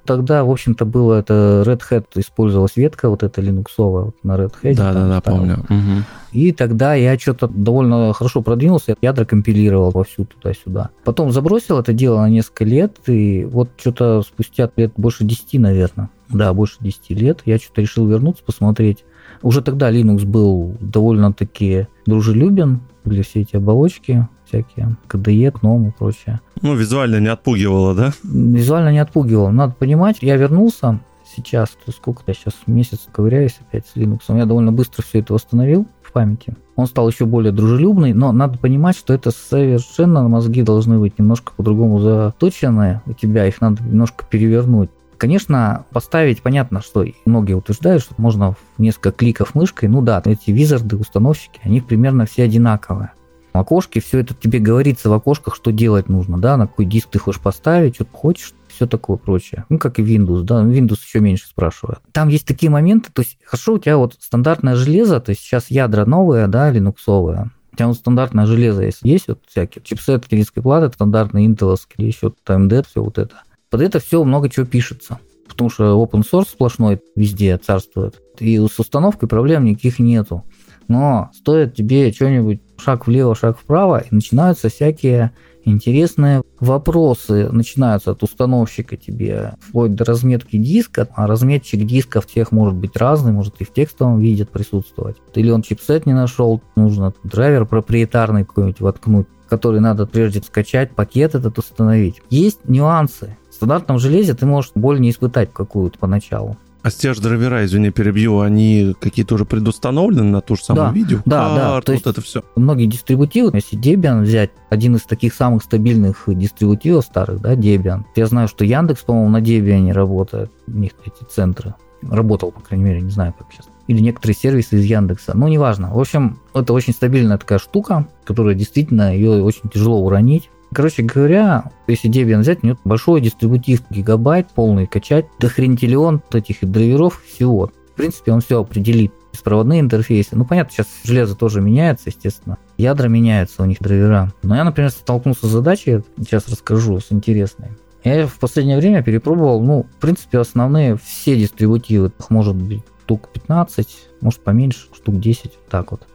[0.06, 4.54] Тогда, в общем-то, было это Red Hat, использовалась ветка вот эта линуксовая вот на Red
[4.62, 4.74] Hat.
[4.76, 5.58] Да, да, да, помню.
[5.68, 6.04] Угу.
[6.32, 10.88] И тогда я что-то довольно хорошо продвинулся, ядра компилировал вовсю туда-сюда.
[11.04, 16.08] Потом забросил это дело на несколько лет, и вот что-то спустя лет больше 10, наверное,
[16.30, 19.04] да, больше 10 лет, я что-то решил вернуться, посмотреть.
[19.42, 26.40] Уже тогда Linux был довольно-таки дружелюбен, были все эти оболочки, всякие, KDE, GNOME и прочее.
[26.60, 28.12] Ну, визуально не отпугивало, да?
[28.22, 29.50] Визуально не отпугивало.
[29.50, 31.00] Надо понимать, я вернулся
[31.36, 35.32] сейчас, то сколько я сейчас месяц ковыряюсь опять с Linux, я довольно быстро все это
[35.32, 36.56] восстановил в памяти.
[36.76, 41.52] Он стал еще более дружелюбный, но надо понимать, что это совершенно мозги должны быть немножко
[41.56, 44.90] по-другому заточены у тебя, их надо немножко перевернуть.
[45.20, 50.50] Конечно, поставить, понятно, что многие утверждают, что можно в несколько кликов мышкой, ну да, эти
[50.50, 53.12] визарды, установщики, они примерно все одинаковые
[53.52, 57.18] окошке, все это тебе говорится в окошках, что делать нужно, да, на какой диск ты
[57.18, 59.66] хочешь поставить, что хочешь, все такое прочее.
[59.68, 61.98] Ну, как и Windows, да, Windows еще меньше спрашивает.
[62.12, 65.70] Там есть такие моменты, то есть, хорошо, у тебя вот стандартное железо, то есть сейчас
[65.70, 70.62] ядра новые, да, линуксовые, у тебя вот стандартное железо есть, есть вот всякие чипсеты, дисковые
[70.62, 73.42] платы, стандартные интеловские, еще AMD, все вот это.
[73.70, 75.20] Под это все много чего пишется
[75.60, 78.22] потому что open source сплошной везде царствует.
[78.38, 80.44] И с установкой проблем никаких нету.
[80.88, 85.32] Но стоит тебе что-нибудь шаг влево, шаг вправо, и начинаются всякие
[85.64, 87.50] интересные вопросы.
[87.52, 91.08] Начинаются от установщика тебе, вплоть до разметки диска.
[91.14, 95.18] А разметчик дисков тех может быть разный, может и в текстовом виде присутствовать.
[95.34, 101.34] Или он чипсет не нашел, нужно драйвер проприетарный какой-нибудь воткнуть который надо прежде скачать, пакет
[101.34, 102.22] этот установить.
[102.30, 103.36] Есть нюансы.
[103.60, 106.56] Стандартном железе ты можешь боль не испытать какую-то поначалу.
[106.82, 110.92] А те же драйвера, извини, перебью, они какие-то уже предустановлены на ту же самую да,
[110.94, 111.18] видео?
[111.26, 111.80] Да, да.
[111.82, 112.42] То есть вот это все.
[112.56, 118.04] Многие дистрибутивы, если Debian взять, один из таких самых стабильных дистрибутивов старых, да, Debian.
[118.16, 121.74] Я знаю, что Яндекс, по-моему, на Debian работает, у них эти центры.
[122.00, 123.66] Работал, по крайней мере, не знаю, как сейчас.
[123.86, 125.36] Или некоторые сервисы из Яндекса.
[125.36, 125.92] Ну, неважно.
[125.92, 130.48] В общем, это очень стабильная такая штука, которая действительно ее очень тяжело уронить.
[130.72, 137.22] Короче говоря, если Debian взять, у него большой дистрибутив гигабайт, полный качать, дохрентиллион этих драйверов
[137.24, 137.72] всего.
[137.92, 139.12] В принципе, он все определит.
[139.32, 140.36] беспроводные интерфейсы.
[140.36, 142.58] Ну, понятно, сейчас железо тоже меняется, естественно.
[142.76, 144.32] Ядра меняются, у них драйвера.
[144.42, 147.68] Но я, например, столкнулся с задачей, сейчас расскажу, с интересной.
[148.02, 152.12] Я в последнее время перепробовал, ну, в принципе, основные все дистрибутивы.
[152.18, 153.88] Их может быть штук 15,
[154.20, 156.06] может поменьше, штук 10, так вот.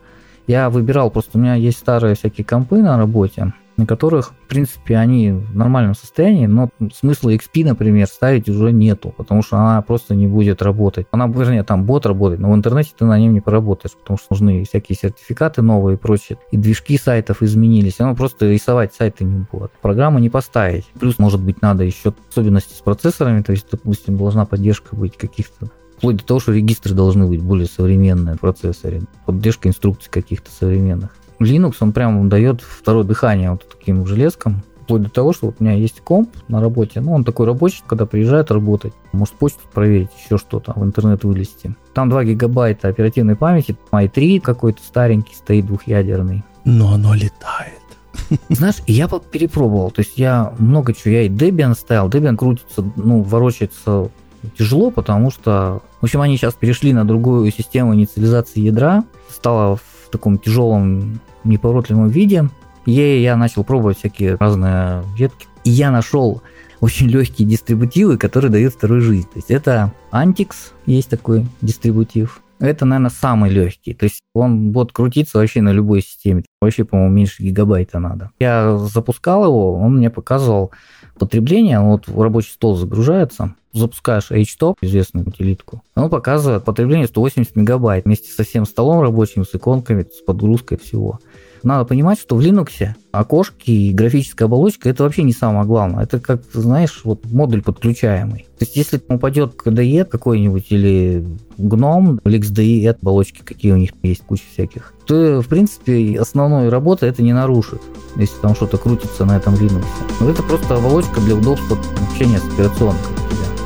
[0.46, 4.96] Я выбирал, просто у меня есть старые всякие компы на работе, на которых, в принципе,
[4.96, 10.14] они в нормальном состоянии, но смысла XP, например, ставить уже нету, потому что она просто
[10.14, 11.06] не будет работать.
[11.10, 14.28] Она, вернее, там бот работает, но в интернете ты на нем не поработаешь, потому что
[14.30, 16.38] нужны всякие сертификаты новые и прочее.
[16.50, 19.72] И движки сайтов изменились, оно просто рисовать сайты не будет.
[19.82, 20.86] Программу не поставить.
[20.98, 25.70] Плюс, может быть, надо еще особенности с процессорами, то есть, допустим, должна поддержка быть каких-то
[25.96, 31.16] Вплоть до того, что регистры должны быть более современные в процессоре, поддержка инструкций каких-то современных.
[31.40, 35.64] Linux, он прям дает второе дыхание вот таким железкам, вплоть до того, что вот у
[35.64, 40.10] меня есть комп на работе, ну, он такой рабочий, когда приезжает работать, может почту проверить,
[40.24, 41.74] еще что-то, в интернет вылезти.
[41.92, 46.44] Там 2 гигабайта оперативной памяти, i3 какой-то старенький стоит двухъядерный.
[46.64, 47.82] Но оно летает.
[48.48, 53.22] Знаешь, я перепробовал, то есть я много чего, я и Debian ставил, Debian крутится, ну,
[53.22, 54.10] ворочается
[54.56, 59.95] тяжело, потому что, в общем, они сейчас перешли на другую систему инициализации ядра, стало в
[60.10, 62.48] таком тяжелом неповоротливом виде.
[62.84, 65.46] И я начал пробовать всякие разные ветки.
[65.64, 66.42] И я нашел
[66.80, 69.28] очень легкие дистрибутивы, которые дают вторую жизнь.
[69.28, 70.54] То есть это Antix,
[70.86, 72.42] есть такой дистрибутив.
[72.58, 73.92] Это, наверное, самый легкий.
[73.92, 76.44] То есть он будет крутиться вообще на любой системе.
[76.60, 78.30] Вообще, по-моему, меньше гигабайта надо.
[78.38, 80.70] Я запускал его, он мне показывал
[81.18, 81.80] потребление.
[81.80, 88.44] Вот рабочий стол загружается, запускаешь HTOP, известную утилитку, он показывает потребление 180 мегабайт вместе со
[88.44, 91.20] всем столом рабочим, с иконками, с подгрузкой всего.
[91.66, 96.04] Надо понимать, что в Linux окошки и графическая оболочка это вообще не самое главное.
[96.04, 98.46] Это как, знаешь, вот модуль подключаемый.
[98.56, 101.26] То есть, если упадет KDE какой-нибудь или
[101.58, 107.06] GNOME, или XDE, оболочки, какие у них есть, куча всяких, то, в принципе, основной работы
[107.06, 107.82] это не нарушит,
[108.14, 109.86] если там что-то крутится на этом Linux.
[110.20, 111.76] Но это просто оболочка для удобства
[112.08, 113.16] общения с операционкой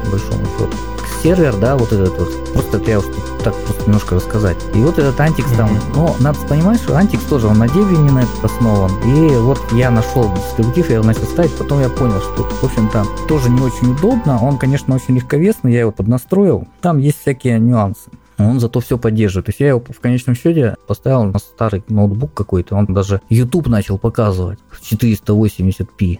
[0.04, 2.52] по большому счету сервер, да, вот этот вот.
[2.52, 3.04] Просто это я уж
[3.44, 4.56] так просто немножко рассказать.
[4.74, 8.90] И вот этот Antix там, ну, надо понимать, что Antix тоже, он на Debian основан.
[9.04, 13.06] И вот я нашел дистрибутив, я его начал ставить, потом я понял, что, в общем-то,
[13.28, 14.42] тоже не очень удобно.
[14.42, 16.68] Он, конечно, очень легковесный, я его поднастроил.
[16.80, 18.10] Там есть всякие нюансы
[18.40, 19.46] он зато все поддерживает.
[19.46, 23.68] То есть я его в конечном счете поставил на старый ноутбук какой-то, он даже YouTube
[23.68, 26.18] начал показывать в 480p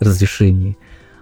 [0.00, 0.78] разрешении.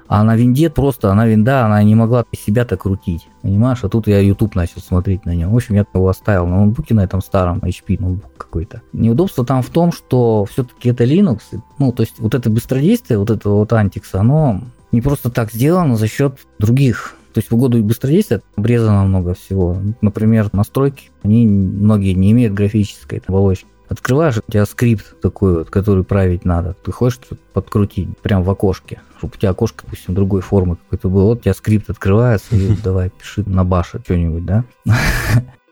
[0.09, 3.29] А на винде просто, она винда, она не могла себя так крутить.
[3.43, 3.79] Понимаешь?
[3.83, 5.53] А тут я YouTube начал смотреть на нем.
[5.53, 8.83] В общем, я его оставил на ноутбуке на этом старом HP ноутбук какой-то.
[8.93, 11.41] Неудобство там в том, что все-таки это Linux.
[11.79, 15.97] Ну, то есть вот это быстродействие, вот этого вот Antix, оно не просто так сделано
[15.97, 19.77] за счет других то есть в угоду быстродействия обрезано много всего.
[20.01, 23.69] Например, настройки, они многие не имеют графической оболочки.
[23.89, 26.75] Открываешь, у тебя скрипт такой вот, который править надо.
[26.85, 27.21] Ты хочешь
[27.53, 31.25] подкрутить прямо в окошке, чтобы у тебя окошко, допустим, другой формы какой-то было.
[31.25, 34.65] Вот у тебя скрипт открывается, и давай пиши на баше что-нибудь, да?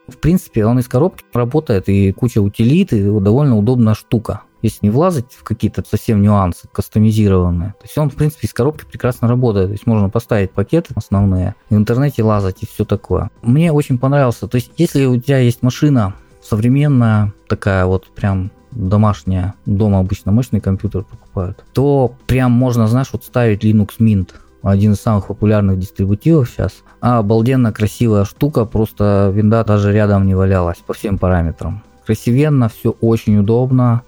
[0.07, 4.41] В принципе, он из коробки работает, и куча утилит, и довольно удобная штука.
[4.61, 7.71] Если не влазать в какие-то совсем нюансы кастомизированные.
[7.79, 9.67] То есть он, в принципе, из коробки прекрасно работает.
[9.67, 13.29] То есть можно поставить пакеты основные, в интернете лазать и все такое.
[13.43, 14.47] Мне очень понравился.
[14.47, 16.15] То есть если у тебя есть машина,
[16.47, 23.23] современная, такая вот прям домашняя, дома обычно мощный компьютер покупают, то прям можно, знаешь, вот
[23.23, 24.29] ставить Linux Mint,
[24.61, 26.83] один из самых популярных дистрибутивов сейчас.
[27.01, 31.83] А обалденно красивая штука, просто винда даже рядом не валялась по всем параметрам.
[32.05, 34.01] Красивенно, все очень удобно.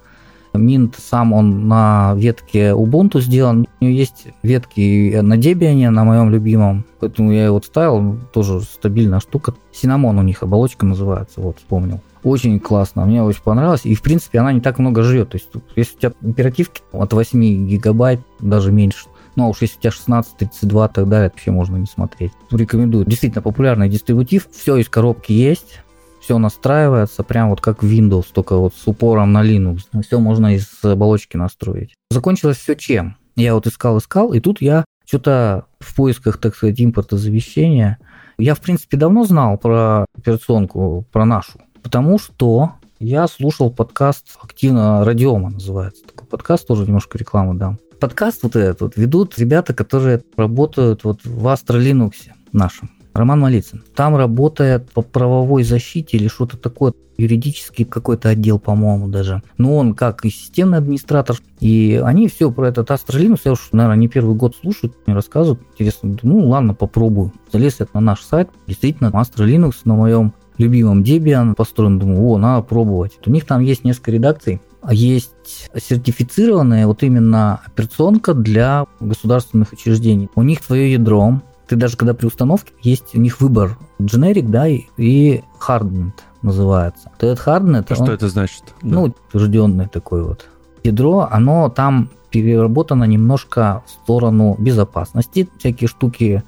[0.53, 3.67] Mint сам он на ветке Ubuntu сделан.
[3.79, 6.85] У него есть ветки на Debian, на моем любимом.
[6.99, 8.17] Поэтому я его ставил.
[8.33, 9.53] Тоже стабильная штука.
[9.71, 11.39] Cinnamon у них оболочка называется.
[11.41, 12.01] Вот, вспомнил.
[12.23, 13.85] Очень классно, мне очень понравилось.
[13.85, 15.29] И, в принципе, она не так много жрет.
[15.29, 19.77] То есть, если у тебя оперативки от 8 гигабайт, даже меньше, ну, а уж если
[19.77, 22.33] у тебя 16, 32 и так далее, вообще можно не смотреть.
[22.51, 23.05] Рекомендую.
[23.05, 24.47] Действительно популярный дистрибутив.
[24.51, 25.79] Все из коробки есть.
[26.19, 29.79] Все настраивается прям вот как Windows, только вот с упором на Linux.
[30.05, 31.95] Все можно из оболочки настроить.
[32.11, 33.15] Закончилось все чем?
[33.35, 37.97] Я вот искал, искал, и тут я что-то в поисках, так сказать, импорта завещания.
[38.37, 41.59] Я, в принципе, давно знал про операционку, про нашу.
[41.83, 46.03] Потому что я слушал подкаст активно Радиома называется.
[46.05, 47.79] Такой подкаст тоже немножко рекламы дам.
[47.99, 52.13] Подкаст вот этот вот ведут ребята, которые работают вот в Astra
[52.51, 52.89] нашем.
[53.13, 53.83] Роман Малицын.
[53.95, 59.41] Там работает по правовой защите или что-то такое, юридический какой-то отдел, по-моему, даже.
[59.57, 61.37] Но он как и системный администратор.
[61.59, 65.61] И они все про этот Astra я уж, наверное, не первый год слушают, мне рассказывают.
[65.73, 67.33] Интересно, ну ладно, попробую.
[67.51, 68.49] Залез я на наш сайт.
[68.67, 73.17] Действительно, Astra на моем любимом Debian построен, думаю, о, надо пробовать.
[73.25, 80.29] У них там есть несколько редакций, а есть сертифицированная вот именно операционка для государственных учреждений.
[80.35, 84.67] У них свое ядро, ты даже когда при установке, есть у них выбор generic, да,
[84.67, 87.11] и hardened называется.
[87.19, 87.85] То этот hardened...
[87.89, 88.63] А он, что это значит?
[88.81, 89.13] Ну, да.
[89.31, 90.47] утвержденный такой вот.
[90.83, 95.49] Ядро, оно там переработано немножко в сторону безопасности.
[95.57, 96.43] Всякие штуки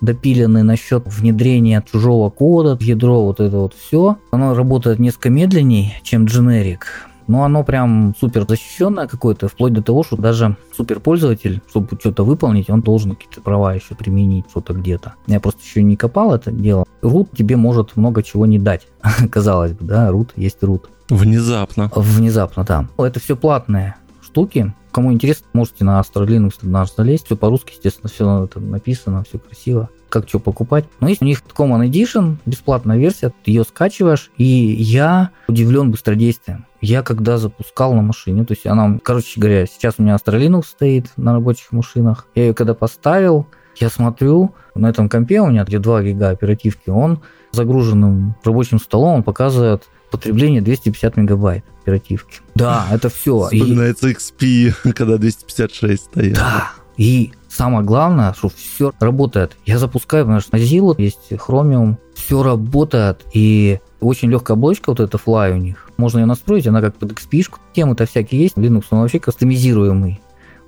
[0.00, 4.18] допилены насчет внедрения чужого кода ядро, вот это вот все.
[4.30, 6.80] Оно работает несколько медленнее, чем generic.
[7.26, 12.68] Но оно прям супер защищенное какое-то, вплоть до того, что даже суперпользователь, чтобы что-то выполнить,
[12.68, 15.14] он должен какие-то права еще применить, что-то где-то.
[15.26, 16.84] Я просто еще не копал это дело.
[17.02, 18.86] Root тебе может много чего не дать,
[19.30, 20.82] казалось бы, да, root есть root.
[21.08, 21.90] Внезапно.
[21.94, 22.88] Внезапно, да.
[22.98, 23.94] Это все платные
[24.34, 27.26] штуки, Кому интересно, можете на Linux наш залезть.
[27.26, 29.90] Все по-русски, естественно, все это написано, все красиво.
[30.08, 30.84] Как что покупать.
[31.00, 36.66] Но есть у них Common Edition, бесплатная версия, ты ее скачиваешь, и я удивлен быстродействием.
[36.80, 41.10] Я когда запускал на машине, то есть она, короче говоря, сейчас у меня Linux стоит
[41.16, 42.28] на рабочих машинах.
[42.36, 46.90] Я ее когда поставил, я смотрю, на этом компе у меня, где 2 гига оперативки,
[46.90, 47.20] он
[47.50, 49.84] загруженным рабочим столом он показывает
[50.16, 52.40] потребление 250 мегабайт оперативки.
[52.54, 53.44] Да, это все.
[53.44, 56.34] Вспоминается XP, когда 256 стоит.
[56.34, 59.56] Да, и самое главное, что все работает.
[59.66, 65.18] Я запускаю, потому что Mozilla есть Chromium, все работает, и очень легкая оболочка, вот эта
[65.18, 65.90] Fly у них.
[65.96, 68.56] Можно ее настроить, она как под XP, темы-то всякие есть.
[68.56, 70.20] Linux, он вообще кастомизируемый,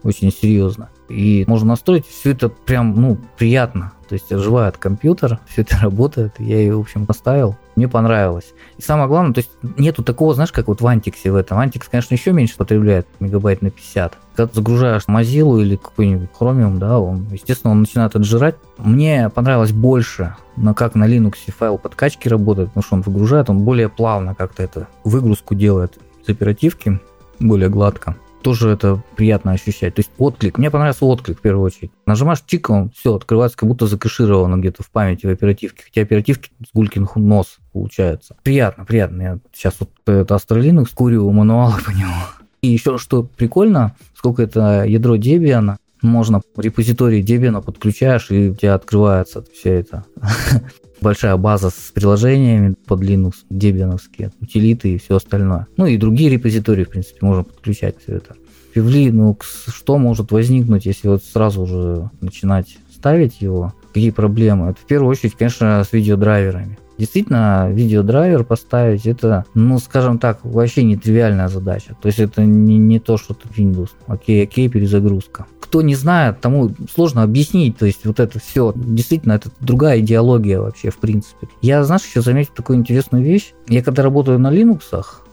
[0.03, 0.91] очень серьезно.
[1.09, 3.93] И можно настроить, все это прям, ну, приятно.
[4.09, 6.35] То есть оживает компьютер, все это работает.
[6.39, 7.57] Я ее, в общем, поставил.
[7.77, 8.55] Мне понравилось.
[8.79, 11.59] И самое главное, то есть нету такого, знаешь, как вот в Антиксе в этом.
[11.59, 14.17] Антикс, конечно, еще меньше потребляет, мегабайт на 50.
[14.35, 18.57] Когда ты загружаешь Mozilla или какой-нибудь Chromium, да, он, естественно, он начинает отжирать.
[18.79, 23.61] Мне понравилось больше, но как на Linux файл подкачки работает, потому что он выгружает, он
[23.61, 26.99] более плавно как-то это выгрузку делает из оперативки,
[27.39, 29.95] более гладко тоже это приятно ощущать.
[29.95, 30.59] То есть отклик.
[30.59, 31.91] Мне понравился отклик в первую очередь.
[32.07, 35.85] Нажимаешь чик, он все открывается, как будто закэшировано где-то в памяти в оперативке.
[35.85, 38.37] Хотя оперативки с гулькин нос получается.
[38.43, 39.23] Приятно, приятно.
[39.23, 42.15] Я сейчас вот это Linux курю мануалы по нему.
[42.63, 48.75] И еще что прикольно, сколько это ядро Debian, можно репозиторий Debian подключаешь, и у тебя
[48.75, 50.05] открывается вся эта
[51.01, 55.67] большая база с приложениями под Linux, дебиановские, утилиты и все остальное.
[55.77, 58.35] Ну и другие репозитории, в принципе, можно подключать все это.
[58.75, 59.39] В Linux
[59.69, 63.73] что может возникнуть, если вот сразу же начинать ставить его?
[63.89, 64.71] Какие проблемы?
[64.71, 66.79] Это в первую очередь, конечно, с видеодрайверами.
[66.99, 71.97] Действительно, видеодрайвер поставить, это, ну, скажем так, вообще нетривиальная задача.
[72.01, 73.91] То есть это не, не то, что тут Windows.
[74.07, 75.47] Окей, окей, перезагрузка.
[75.61, 77.77] Кто не знает, тому сложно объяснить.
[77.77, 81.49] То есть вот это все, действительно, это другая идеология вообще, в принципе.
[81.61, 83.53] Я, знаешь, еще заметил такую интересную вещь.
[83.69, 84.81] Я когда работаю на Linux,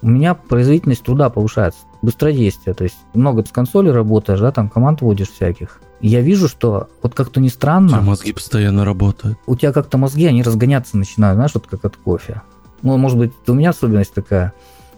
[0.01, 2.73] у меня производительность труда повышается, быстродействие.
[2.73, 7.15] То есть много с консоли работаешь, да, там команд вводишь всяких я вижу, что вот
[7.15, 7.87] как-то не странно...
[7.87, 9.37] У тебя мозги постоянно работают.
[9.45, 12.41] У тебя как-то мозги, они разгоняться начинают, знаешь, вот как от кофе.
[12.81, 14.53] Ну, может быть, у меня особенность такая.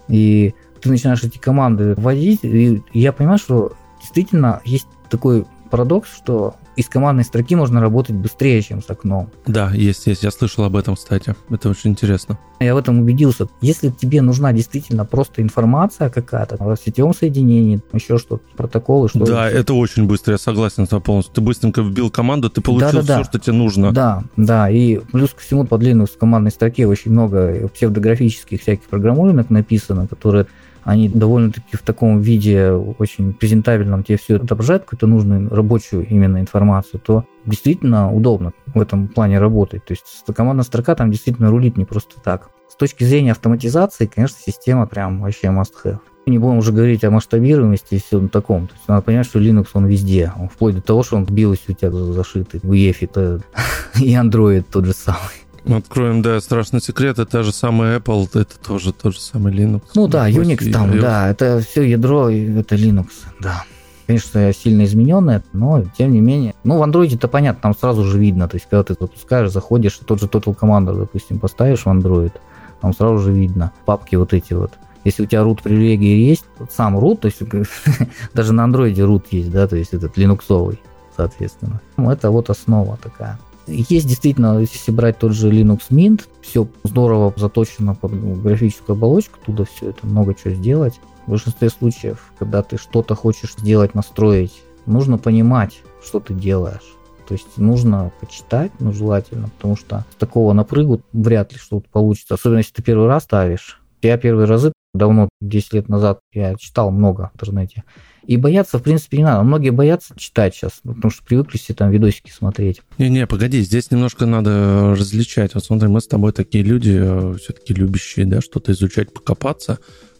[0.08, 6.56] И ты начинаешь эти команды вводить, и я понимаю, что действительно есть такой парадокс, что
[6.76, 9.30] из командной строки можно работать быстрее, чем с окном.
[9.46, 10.22] Да, есть, есть.
[10.22, 11.34] Я слышал об этом, кстати.
[11.48, 12.38] Это очень интересно.
[12.60, 13.48] Я в этом убедился.
[13.60, 19.50] Если тебе нужна действительно просто информация какая-то о сетевом соединении, еще что-то, протоколы, что Да,
[19.50, 21.34] это очень быстро, я согласен с тобой полностью.
[21.34, 23.24] Ты быстренько вбил команду, ты получил да, да, все, да.
[23.24, 23.92] что тебе нужно.
[23.92, 24.70] Да, да.
[24.70, 30.46] И плюс ко всему Linux в командной строке очень много псевдографических всяких программулинок написано, которые
[30.86, 37.00] они довольно-таки в таком виде очень презентабельном тебе все отображают какую-то нужную рабочую именно информацию,
[37.00, 39.84] то действительно удобно в этом плане работать.
[39.84, 42.50] То есть командная строка там действительно рулит не просто так.
[42.70, 45.98] С точки зрения автоматизации, конечно, система прям вообще must have.
[46.26, 48.68] Не будем уже говорить о масштабируемости и всем таком.
[48.68, 50.32] То есть надо понимать, что Linux он везде.
[50.38, 53.42] Он вплоть до того, что он в BIOS у тебя зашитый, в EFI
[54.00, 55.45] и Android тот же самый.
[55.68, 59.82] Откроем, да, страшный секрет, это та же самая Apple, это тоже тот же самый Linux.
[59.94, 61.00] Ну да, Unix там, iOS.
[61.00, 63.08] да, это все ядро, это Linux,
[63.40, 63.64] да.
[64.06, 66.54] Конечно, сильно измененное, но тем не менее.
[66.62, 68.48] Ну, в Android это понятно, там сразу же видно.
[68.48, 72.32] То есть, когда ты запускаешь, заходишь, тот же Total Commander, допустим, поставишь в Android,
[72.80, 74.72] там сразу же видно папки вот эти вот.
[75.02, 77.40] Если у тебя root привилегии есть, сам root, то есть
[78.34, 80.80] даже на Android root есть, да, то есть этот линуксовый,
[81.16, 81.80] соответственно.
[81.96, 83.38] Ну, это вот основа такая.
[83.66, 88.12] Есть действительно, если брать тот же Linux Mint, все здорово заточено под
[88.42, 91.00] графическую оболочку, туда все это много чего сделать.
[91.26, 96.94] В большинстве случаев, когда ты что-то хочешь сделать, настроить, нужно понимать, что ты делаешь.
[97.26, 102.34] То есть нужно почитать, ну, желательно, потому что с такого напрыгу вряд ли что-то получится.
[102.34, 103.80] Особенно, если ты первый раз ставишь.
[104.00, 107.82] Я первые разы, давно, 10 лет назад, я читал много в интернете.
[108.26, 109.42] И бояться, в принципе, не надо.
[109.42, 112.82] Многие боятся читать сейчас, потому что привыкли все там видосики смотреть.
[112.98, 115.54] Не-не, погоди, здесь немножко надо различать.
[115.54, 119.78] Вот смотри, мы с тобой такие люди, э, все-таки любящие, да, что-то изучать, покопаться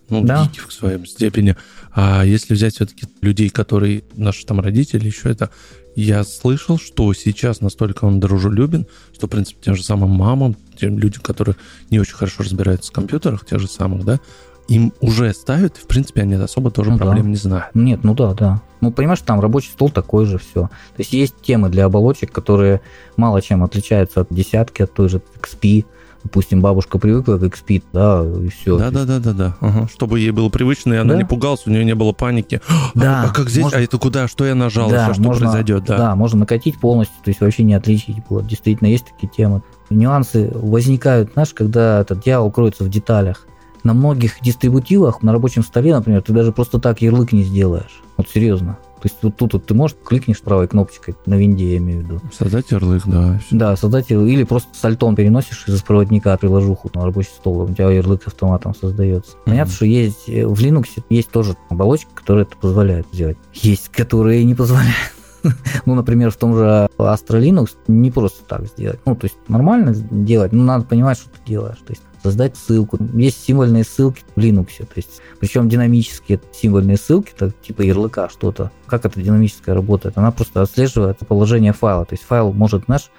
[0.08, 0.44] ну, да.
[0.44, 1.56] гики в своем степени.
[1.92, 5.50] А если взять все-таки людей, которые наши там родители, еще это,
[5.96, 10.98] я слышал, что сейчас настолько он дружелюбен, что, в принципе, тем же самым мамам, тем
[10.98, 11.56] людям, которые
[11.90, 14.20] не очень хорошо разбираются в компьютерах, тех же самых, да,
[14.68, 17.30] им уже ставят, и, в принципе, они особо тоже ну, проблем да.
[17.30, 17.74] не знают.
[17.74, 18.62] Нет, ну да, да.
[18.80, 20.62] Ну, понимаешь, там рабочий стол такой же, все.
[20.62, 22.80] То есть есть темы для оболочек, которые
[23.16, 25.84] мало чем отличаются от десятки, от той же XP,
[26.26, 28.76] допустим, бабушка привыкла к XP, да, и все.
[28.76, 29.56] Да, да, да, да, да.
[29.60, 29.88] Ага.
[29.88, 31.18] Чтобы ей было привычно, и она да?
[31.18, 32.60] не пугалась, у нее не было паники.
[32.94, 33.24] Да.
[33.24, 33.64] А, как здесь?
[33.64, 33.78] Можно...
[33.78, 34.26] А это куда?
[34.26, 34.88] Что я нажал?
[34.88, 35.84] Да, что можно, произойдет?
[35.84, 35.98] Да.
[35.98, 38.16] да, можно накатить полностью, то есть вообще не отличить.
[38.28, 39.62] Вот, действительно, есть такие темы.
[39.90, 43.46] Нюансы возникают, знаешь, когда этот дьявол кроется в деталях.
[43.84, 48.02] На многих дистрибутивах, на рабочем столе, например, ты даже просто так ярлык не сделаешь.
[48.16, 48.78] Вот серьезно.
[48.96, 52.04] То есть вот тут вот ты можешь кликнешь правой кнопочкой на винде, я имею в
[52.04, 52.20] виду.
[52.36, 53.40] Создать ярлык, да.
[53.50, 54.28] Да, создать ярлык.
[54.30, 59.32] Или просто сальтом переносишь из проводника приложуху на рабочий стол, у тебя ярлык автоматом создается.
[59.32, 59.44] Mm-hmm.
[59.44, 63.36] Понятно, что есть э, в Linux есть тоже оболочки, которые это позволяют сделать.
[63.52, 65.12] Есть, которые не позволяют.
[65.86, 69.00] ну, например, в том же Astra Linux не просто так сделать.
[69.04, 71.78] Ну, то есть нормально делать, но надо понимать, что ты делаешь.
[71.86, 72.98] То есть создать ссылку.
[73.14, 78.72] Есть символьные ссылки в Linux, то есть причем динамические символьные ссылки, это типа ярлыка что-то.
[78.86, 80.18] Как это динамическая работает?
[80.18, 82.04] Она просто отслеживает положение файла.
[82.04, 83.10] То есть файл может, знаешь,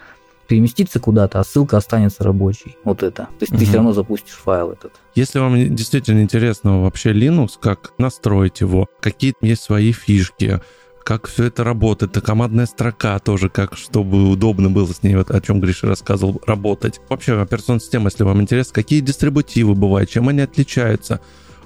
[0.48, 2.76] переместиться куда-то, а ссылка останется рабочей.
[2.84, 3.24] Вот это.
[3.24, 3.60] То есть угу.
[3.60, 4.94] ты все равно запустишь файл этот.
[5.16, 10.60] Если вам действительно интересно вообще Linux, как настроить его, какие есть свои фишки,
[11.08, 15.32] как все это работает, и командная строка тоже, как чтобы удобно было с ней, вот
[15.32, 17.00] о чем Гриша рассказывал, работать.
[17.08, 21.22] Вообще, операционная система, если вам интересно, какие дистрибутивы бывают, чем они отличаются,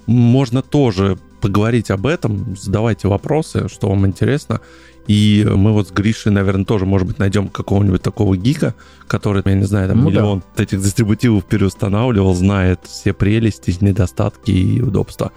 [0.05, 4.61] можно тоже поговорить об этом, задавайте вопросы, что вам интересно.
[5.07, 8.75] И мы вот с Гришей, наверное, тоже, может быть, найдем какого-нибудь такого гика,
[9.07, 10.61] который, я не знаю, там ну, миллион да.
[10.61, 15.31] этих дистрибутивов переустанавливал, знает все прелести, недостатки и удобства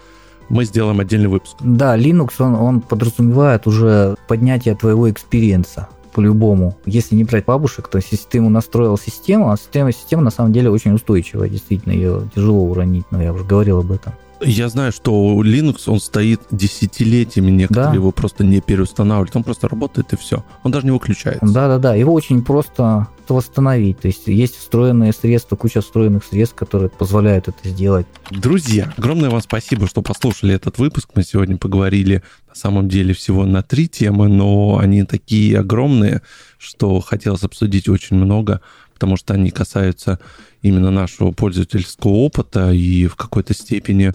[0.49, 1.55] мы сделаем отдельный выпуск.
[1.61, 6.77] Да, Linux, он, он подразумевает уже поднятие твоего experience а по-любому.
[6.85, 10.53] Если не брать бабушек, то если ты ему настроил систему, а система, система на самом
[10.53, 14.13] деле очень устойчивая, действительно, ее тяжело уронить, но я уже говорил об этом.
[14.41, 17.95] Я знаю, что Linux, он стоит десятилетиями, некоторые да.
[17.95, 20.43] его просто не переустанавливают, он просто работает и все.
[20.63, 21.45] Он даже не выключается.
[21.45, 23.99] Да-да-да, его очень просто восстановить.
[23.99, 28.05] То есть есть встроенные средства, куча встроенных средств, которые позволяют это сделать.
[28.29, 31.09] Друзья, огромное вам спасибо, что послушали этот выпуск.
[31.15, 36.21] Мы сегодня поговорили на самом деле всего на три темы, но они такие огромные,
[36.57, 38.61] что хотелось обсудить очень много,
[38.93, 40.19] потому что они касаются
[40.61, 44.13] именно нашего пользовательского опыта и в какой-то степени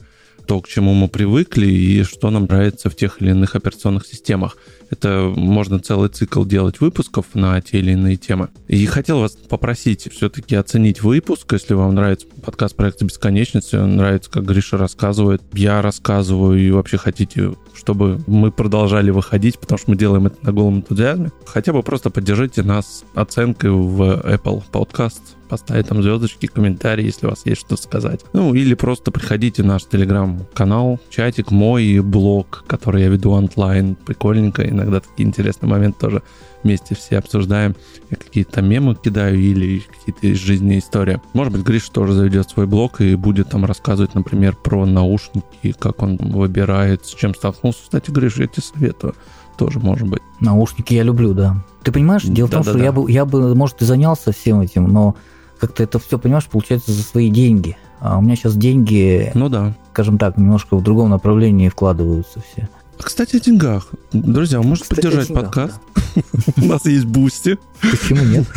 [0.51, 4.57] то, к чему мы привыкли и что нам нравится в тех или иных операционных системах.
[4.91, 8.49] Это можно целый цикл делать выпусков на те или иные темы.
[8.67, 14.45] И хотел вас попросить все-таки оценить выпуск, если вам нравится подкаст проекта бесконечности, нравится, как
[14.45, 20.27] Гриша рассказывает, я рассказываю, и вообще хотите, чтобы мы продолжали выходить, потому что мы делаем
[20.27, 25.21] это на голом энтузиазме, хотя бы просто поддержите нас оценкой в Apple Podcast
[25.51, 28.25] поставить там звездочки, комментарии, если у вас есть что сказать.
[28.33, 33.97] Ну, или просто приходите в наш телеграм-канал, чатик, мой блог, который я веду онлайн.
[33.97, 36.23] Прикольненько, иногда такие интересные моменты тоже
[36.63, 37.75] вместе все обсуждаем.
[38.11, 41.21] Я какие-то мемы кидаю или какие-то из жизни истории.
[41.33, 46.03] Может быть, Гриш тоже заведет свой блог и будет там рассказывать, например, про наушники, как
[46.03, 47.81] он выбирает, с чем столкнулся.
[47.83, 49.15] Кстати, Гриш, я тебе советую
[49.61, 50.23] тоже может быть.
[50.41, 51.57] Наушники я люблю, да.
[51.83, 52.85] Ты понимаешь, дело да, в том, да, что да.
[52.85, 55.17] я бы, я бы, может, и занялся всем этим, но
[55.61, 57.77] как-то это все, понимаешь, получается за свои деньги.
[58.01, 62.69] А у меня сейчас деньги, ну да, скажем так, немножко в другом направлении вкладываются все.
[62.99, 63.89] Кстати, о деньгах.
[64.13, 65.81] Друзья, можете кстати, поддержать деньгах, подкаст.
[66.57, 67.59] У нас есть Boosty.
[67.81, 68.47] Почему нет?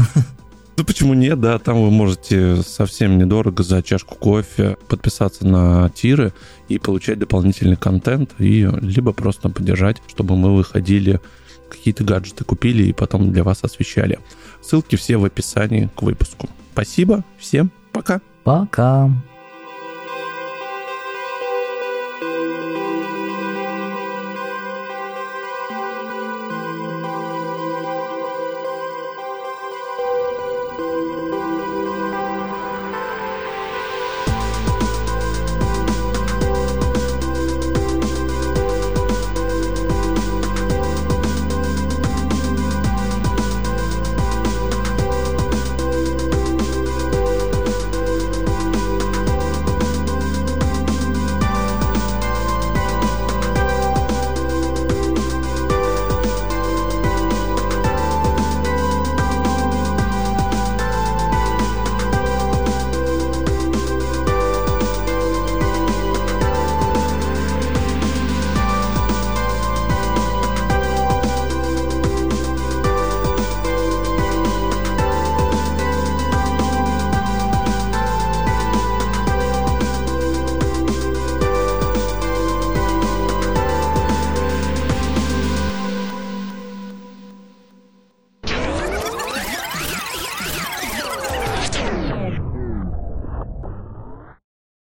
[0.76, 6.25] Ну почему нет, да, там вы можете совсем недорого за чашку кофе подписаться на tier
[6.25, 6.34] ы
[6.68, 11.22] и получать дополнительный контент, и либо просто поддержать, чтобы мы выходили,
[11.70, 14.18] какие-то гаджеты купили и потом для вас освещали.
[14.64, 16.49] Ссылки все в описании к выпуску.
[16.74, 18.19] Спасибо, всем пока.
[18.43, 19.09] Пока.